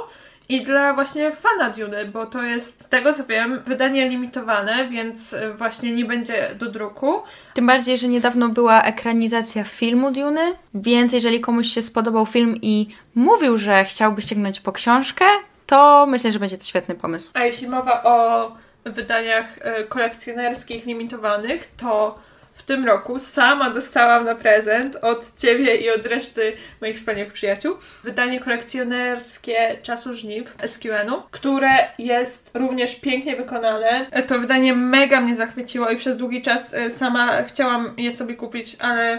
i 0.48 0.64
dla 0.64 0.94
właśnie 0.94 1.32
fana 1.32 1.70
Duny, 1.70 2.04
bo 2.04 2.26
to 2.26 2.42
jest, 2.42 2.84
z 2.84 2.88
tego 2.88 3.12
co 3.12 3.24
wiem, 3.24 3.62
wydanie 3.66 4.08
limitowane, 4.08 4.88
więc 4.88 5.34
właśnie 5.58 5.92
nie 5.92 6.04
będzie 6.04 6.54
do 6.54 6.70
druku. 6.70 7.22
Tym 7.54 7.66
bardziej, 7.66 7.98
że 7.98 8.08
niedawno 8.08 8.48
była 8.48 8.82
ekranizacja 8.82 9.64
filmu 9.64 10.10
Duny, 10.10 10.52
więc 10.74 11.12
jeżeli 11.12 11.40
komuś 11.40 11.66
się 11.66 11.82
spodobał 11.82 12.26
film 12.26 12.56
i 12.62 12.88
mówił, 13.14 13.58
że 13.58 13.84
chciałby 13.84 14.22
sięgnąć 14.22 14.60
po 14.60 14.72
książkę, 14.72 15.24
to 15.66 16.06
myślę, 16.06 16.32
że 16.32 16.38
będzie 16.38 16.58
to 16.58 16.64
świetny 16.64 16.94
pomysł. 16.94 17.30
A 17.34 17.44
jeśli 17.44 17.68
mowa 17.68 18.02
o 18.02 18.52
wydaniach 18.84 19.46
e, 19.60 19.84
kolekcjonerskich 19.84 20.86
limitowanych, 20.86 21.70
to 21.76 22.18
tym 22.66 22.84
roku 22.84 23.18
sama 23.18 23.70
dostałam 23.70 24.24
na 24.24 24.34
prezent 24.34 24.96
od 24.96 25.34
Ciebie 25.38 25.76
i 25.76 25.90
od 25.90 26.06
reszty 26.06 26.52
moich 26.80 26.96
wspaniałych 26.96 27.32
przyjaciół 27.32 27.76
wydanie 28.04 28.40
kolekcjonerskie 28.40 29.78
Czasu 29.82 30.14
Żniw 30.14 30.54
SQN-u, 30.66 31.22
które 31.30 31.70
jest 31.98 32.50
również 32.54 33.00
pięknie 33.00 33.36
wykonane. 33.36 34.06
To 34.28 34.38
wydanie 34.38 34.74
mega 34.74 35.20
mnie 35.20 35.34
zachwyciło 35.34 35.90
i 35.90 35.96
przez 35.96 36.16
długi 36.16 36.42
czas 36.42 36.74
e, 36.74 36.90
sama 36.90 37.42
chciałam 37.42 37.94
je 37.96 38.12
sobie 38.12 38.34
kupić, 38.34 38.76
ale 38.78 39.18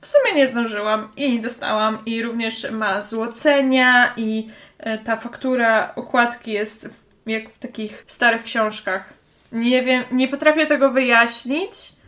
w 0.00 0.06
sumie 0.06 0.32
nie 0.34 0.48
zdążyłam 0.48 1.08
i 1.16 1.40
dostałam 1.40 1.98
i 2.06 2.22
również 2.22 2.70
ma 2.70 3.02
złocenia 3.02 4.12
i 4.16 4.50
e, 4.78 4.98
ta 4.98 5.16
faktura 5.16 5.92
okładki 5.96 6.52
jest 6.52 6.88
jak 7.26 7.50
w 7.50 7.58
takich 7.58 8.04
starych 8.06 8.42
książkach. 8.42 9.12
Nie 9.52 9.82
wiem, 9.82 10.04
nie 10.12 10.28
potrafię 10.28 10.66
tego 10.66 10.90
wyjaśnić, 10.90 11.99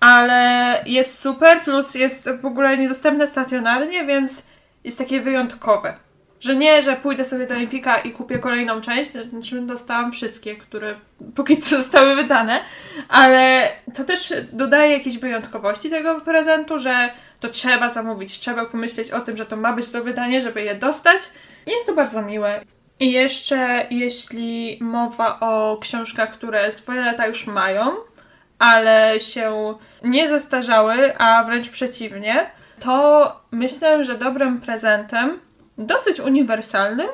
ale 0.00 0.82
jest 0.86 1.20
super, 1.20 1.60
plus 1.60 1.94
jest 1.94 2.30
w 2.42 2.46
ogóle 2.46 2.78
niedostępne 2.78 3.26
stacjonarnie, 3.26 4.04
więc 4.04 4.42
jest 4.84 4.98
takie 4.98 5.20
wyjątkowe. 5.20 5.94
Że 6.40 6.56
nie, 6.56 6.82
że 6.82 6.96
pójdę 6.96 7.24
sobie 7.24 7.46
do 7.46 7.54
Empika 7.54 7.98
i 7.98 8.12
kupię 8.12 8.38
kolejną 8.38 8.80
część, 8.80 9.10
znaczy 9.30 9.60
dostałam 9.60 10.12
wszystkie, 10.12 10.56
które 10.56 10.96
póki 11.34 11.58
co 11.58 11.76
zostały 11.76 12.16
wydane, 12.16 12.60
ale 13.08 13.68
to 13.94 14.04
też 14.04 14.32
dodaje 14.52 14.92
jakiejś 14.92 15.18
wyjątkowości 15.18 15.90
tego 15.90 16.20
prezentu, 16.20 16.78
że 16.78 17.10
to 17.40 17.48
trzeba 17.48 17.88
zamówić, 17.88 18.40
trzeba 18.40 18.66
pomyśleć 18.66 19.10
o 19.10 19.20
tym, 19.20 19.36
że 19.36 19.46
to 19.46 19.56
ma 19.56 19.72
być 19.72 19.90
to 19.90 20.04
wydanie, 20.04 20.42
żeby 20.42 20.62
je 20.62 20.74
dostać. 20.74 21.20
Jest 21.66 21.86
to 21.86 21.94
bardzo 21.94 22.22
miłe. 22.22 22.60
I 23.00 23.12
jeszcze 23.12 23.86
jeśli 23.90 24.78
mowa 24.80 25.40
o 25.40 25.78
książkach, 25.80 26.32
które 26.32 26.72
swoje 26.72 27.00
lata 27.00 27.26
już 27.26 27.46
mają, 27.46 27.96
ale 28.58 29.20
się 29.20 29.74
nie 30.02 30.28
zestarzały, 30.28 31.18
a 31.18 31.44
wręcz 31.44 31.70
przeciwnie, 31.70 32.50
to 32.80 33.40
myślę, 33.50 34.04
że 34.04 34.18
dobrym 34.18 34.60
prezentem, 34.60 35.40
dosyć 35.78 36.20
uniwersalnym, 36.20 37.08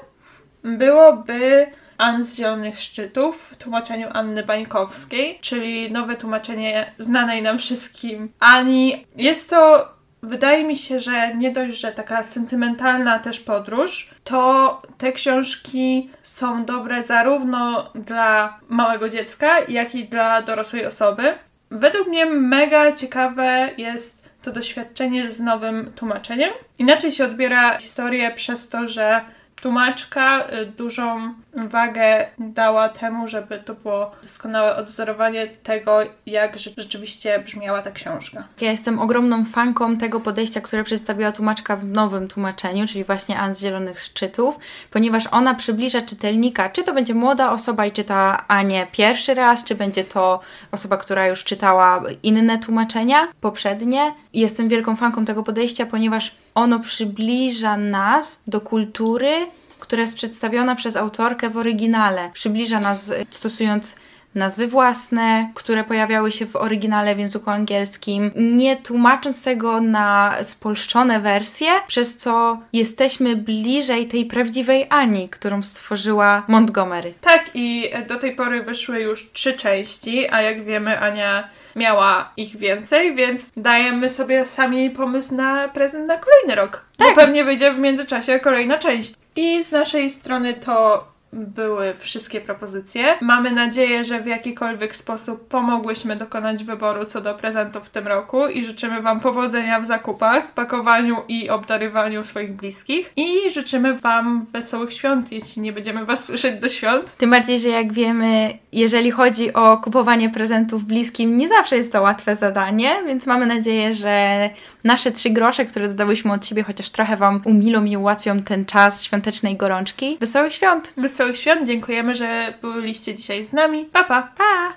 byłoby 0.65 1.67
An 1.99 2.25
z 2.25 2.37
Zielonych 2.37 2.79
Szczytów 2.79 3.49
w 3.53 3.57
tłumaczeniu 3.57 4.09
Anny 4.13 4.43
Bańkowskiej, 4.43 5.39
czyli 5.41 5.93
nowe 5.93 6.17
tłumaczenie 6.17 6.93
znanej 6.99 7.43
nam 7.43 7.59
wszystkim 7.59 8.33
Ani. 8.41 9.07
Jest 9.17 9.51
to 9.51 9.89
wydaje 10.23 10.65
mi 10.65 10.77
się, 10.77 11.01
że 11.01 11.35
nie 11.35 11.51
dość, 11.51 11.81
że 11.81 11.93
taka 11.93 12.25
sentymentalna 12.25 13.19
też 13.19 13.41
podróż, 13.41 14.11
to 14.25 14.83
te 14.99 15.13
książki 15.13 16.11
są 16.23 16.65
dobre 16.65 17.03
zarówno 17.03 17.91
dla 17.95 18.59
małego 18.69 19.09
dziecka, 19.09 19.59
jak 19.69 19.95
i 19.95 20.09
dla 20.09 20.43
dorosłej 20.43 20.87
osoby. 20.87 21.35
Według 21.71 22.09
mnie 22.09 22.27
mega 22.27 22.93
ciekawe 22.93 23.71
jest 23.77 24.23
to 24.43 24.53
doświadczenie 24.53 25.31
z 25.31 25.41
nowym 25.41 25.93
tłumaczeniem. 25.97 26.51
Inaczej 26.79 27.13
się 27.13 27.25
odbiera 27.25 27.79
historię 27.79 28.31
przez 28.31 28.69
to, 28.69 28.89
że 28.89 29.21
tłumaczka 29.62 30.48
y, 30.48 30.66
dużą 30.66 31.35
wagę 31.55 32.27
dała 32.38 32.88
temu, 32.88 33.29
żeby 33.29 33.59
to 33.59 33.75
było 33.75 34.11
doskonałe 34.22 34.77
odwzorowanie 34.77 35.46
tego, 35.46 35.98
jak 36.27 36.59
rzeczywiście 36.59 37.38
brzmiała 37.38 37.83
ta 37.83 37.90
książka. 37.90 38.44
Ja 38.61 38.70
jestem 38.70 38.98
ogromną 38.98 39.44
fanką 39.44 39.96
tego 39.96 40.20
podejścia, 40.20 40.61
które 40.61 40.85
przedstawiła 40.85 41.33
tłumaczka 41.33 41.77
w 41.77 41.85
nowym 41.85 42.29
tłumaczeniu, 42.29 42.87
czyli 42.87 43.05
właśnie 43.05 43.38
An 43.38 43.55
z 43.55 43.61
Zielonych 43.61 44.01
Szczytów, 44.01 44.55
ponieważ 44.90 45.27
ona 45.27 45.55
przybliża 45.55 46.03
czytelnika, 46.03 46.70
czy 46.70 46.85
to 46.85 46.94
będzie 46.94 47.14
młoda 47.14 47.51
osoba 47.51 47.87
i 47.87 47.92
czyta 47.92 48.44
Anię 48.48 48.87
pierwszy 48.92 49.35
raz, 49.35 49.64
czy 49.64 49.75
będzie 49.75 50.05
to 50.05 50.40
osoba, 50.72 50.96
która 50.96 51.27
już 51.27 51.44
czytała 51.44 52.03
inne 52.22 52.59
tłumaczenia 52.59 53.29
poprzednie. 53.40 54.14
Jestem 54.35 54.68
wielką 54.68 54.96
fanką 54.96 55.25
tego 55.25 55.42
podejścia, 55.42 55.87
ponieważ 55.87 56.35
ono 56.55 56.81
przybliża 56.81 57.77
nas 57.77 58.41
do 58.47 58.61
kultury, 58.61 59.47
która 59.81 60.03
jest 60.03 60.15
przedstawiona 60.15 60.75
przez 60.75 60.97
autorkę 60.97 61.51
w 61.51 61.57
oryginale. 61.57 62.31
Przybliża 62.33 62.81
nas 62.81 63.12
stosując 63.31 63.97
nazwy 64.35 64.67
własne, 64.67 65.51
które 65.55 65.85
pojawiały 65.85 66.33
się 66.33 66.47
w 66.47 66.57
oryginale 66.57 67.15
w 67.15 67.19
języku 67.19 67.51
angielskim, 67.51 68.31
nie 68.37 68.77
tłumacząc 68.77 69.43
tego 69.43 69.81
na 69.81 70.35
spolszczone 70.43 71.21
wersje, 71.21 71.71
przez 71.87 72.17
co 72.17 72.59
jesteśmy 72.73 73.37
bliżej 73.37 74.09
tej 74.09 74.25
prawdziwej 74.25 74.87
Ani, 74.91 75.29
którą 75.29 75.62
stworzyła 75.62 76.43
Montgomery. 76.49 77.15
Tak, 77.21 77.51
i 77.55 77.91
do 78.09 78.19
tej 78.19 78.37
pory 78.37 78.62
wyszły 78.62 79.01
już 79.01 79.31
trzy 79.33 79.53
części, 79.53 80.29
a 80.31 80.43
jak 80.43 80.65
wiemy, 80.65 81.01
Ania 81.01 81.49
miała 81.77 82.33
ich 82.37 82.57
więcej, 82.57 83.15
więc 83.15 83.53
dajemy 83.57 84.11
sobie 84.11 84.47
sami 84.47 84.91
pomysł 84.91 85.35
na 85.35 85.69
prezent 85.69 86.07
na 86.07 86.19
kolejny 86.19 86.55
rok. 86.55 86.85
Tak. 86.97 87.09
Bo 87.09 87.15
pewnie 87.15 87.45
wyjdzie 87.45 87.73
w 87.73 87.79
międzyczasie 87.79 88.41
kolejna 88.41 88.79
część. 88.79 89.15
I 89.37 89.65
z 89.65 89.73
naszej 89.73 90.11
strony 90.11 90.55
to 90.55 91.05
były 91.33 91.95
wszystkie 91.99 92.40
propozycje. 92.40 93.18
Mamy 93.21 93.51
nadzieję, 93.51 94.05
że 94.05 94.21
w 94.21 94.27
jakikolwiek 94.27 94.97
sposób 94.97 95.49
pomogłyśmy 95.49 96.16
dokonać 96.16 96.64
wyboru 96.64 97.05
co 97.05 97.21
do 97.21 97.35
prezentów 97.35 97.87
w 97.87 97.90
tym 97.90 98.07
roku 98.07 98.49
i 98.49 98.64
życzymy 98.64 99.03
Wam 99.03 99.21
powodzenia 99.21 99.81
w 99.81 99.87
zakupach, 99.87 100.55
pakowaniu 100.55 101.16
i 101.29 101.51
obdarywaniu 101.51 102.25
swoich 102.25 102.53
bliskich. 102.53 103.12
I 103.16 103.51
życzymy 103.51 103.99
Wam 103.99 104.47
wesołych 104.53 104.92
świąt, 104.92 105.33
jeśli 105.33 105.62
nie 105.62 105.73
będziemy 105.73 106.05
Was 106.05 106.25
słyszeć 106.25 106.61
do 106.61 106.68
świąt. 106.68 107.16
Tym 107.16 107.31
bardziej, 107.31 107.59
że 107.59 107.68
jak 107.68 107.92
wiemy, 107.92 108.59
jeżeli 108.73 109.11
chodzi 109.11 109.53
o 109.53 109.77
kupowanie 109.77 110.31
prezentów 110.31 110.85
bliskim, 110.85 111.38
nie 111.38 111.49
zawsze 111.49 111.77
jest 111.77 111.92
to 111.92 112.03
łatwe 112.03 112.37
zadanie, 112.37 112.97
więc 113.07 113.27
mamy 113.27 113.47
nadzieję, 113.47 113.92
że 113.92 114.51
nasze 114.85 115.11
trzy 115.11 115.31
grosze, 115.31 115.64
które 115.64 115.88
dodałyśmy 115.88 116.33
od 116.33 116.47
siebie, 116.47 116.62
chociaż 116.62 116.90
trochę 116.90 117.16
Wam 117.16 117.42
umilą 117.45 117.85
i 117.85 117.97
ułatwią 117.97 118.42
ten 118.42 118.64
czas 118.64 119.05
świątecznej 119.05 119.57
gorączki. 119.57 120.16
Wesołych 120.21 120.55
świąt! 120.55 120.92
Wesołych 121.23 121.39
świąt, 121.39 121.67
dziękujemy, 121.67 122.15
że 122.15 122.55
byliście 122.63 123.15
dzisiaj 123.15 123.45
z 123.45 123.53
nami. 123.53 123.85
Pa, 123.85 124.05
pa! 124.05 124.33
Pa! 124.37 124.73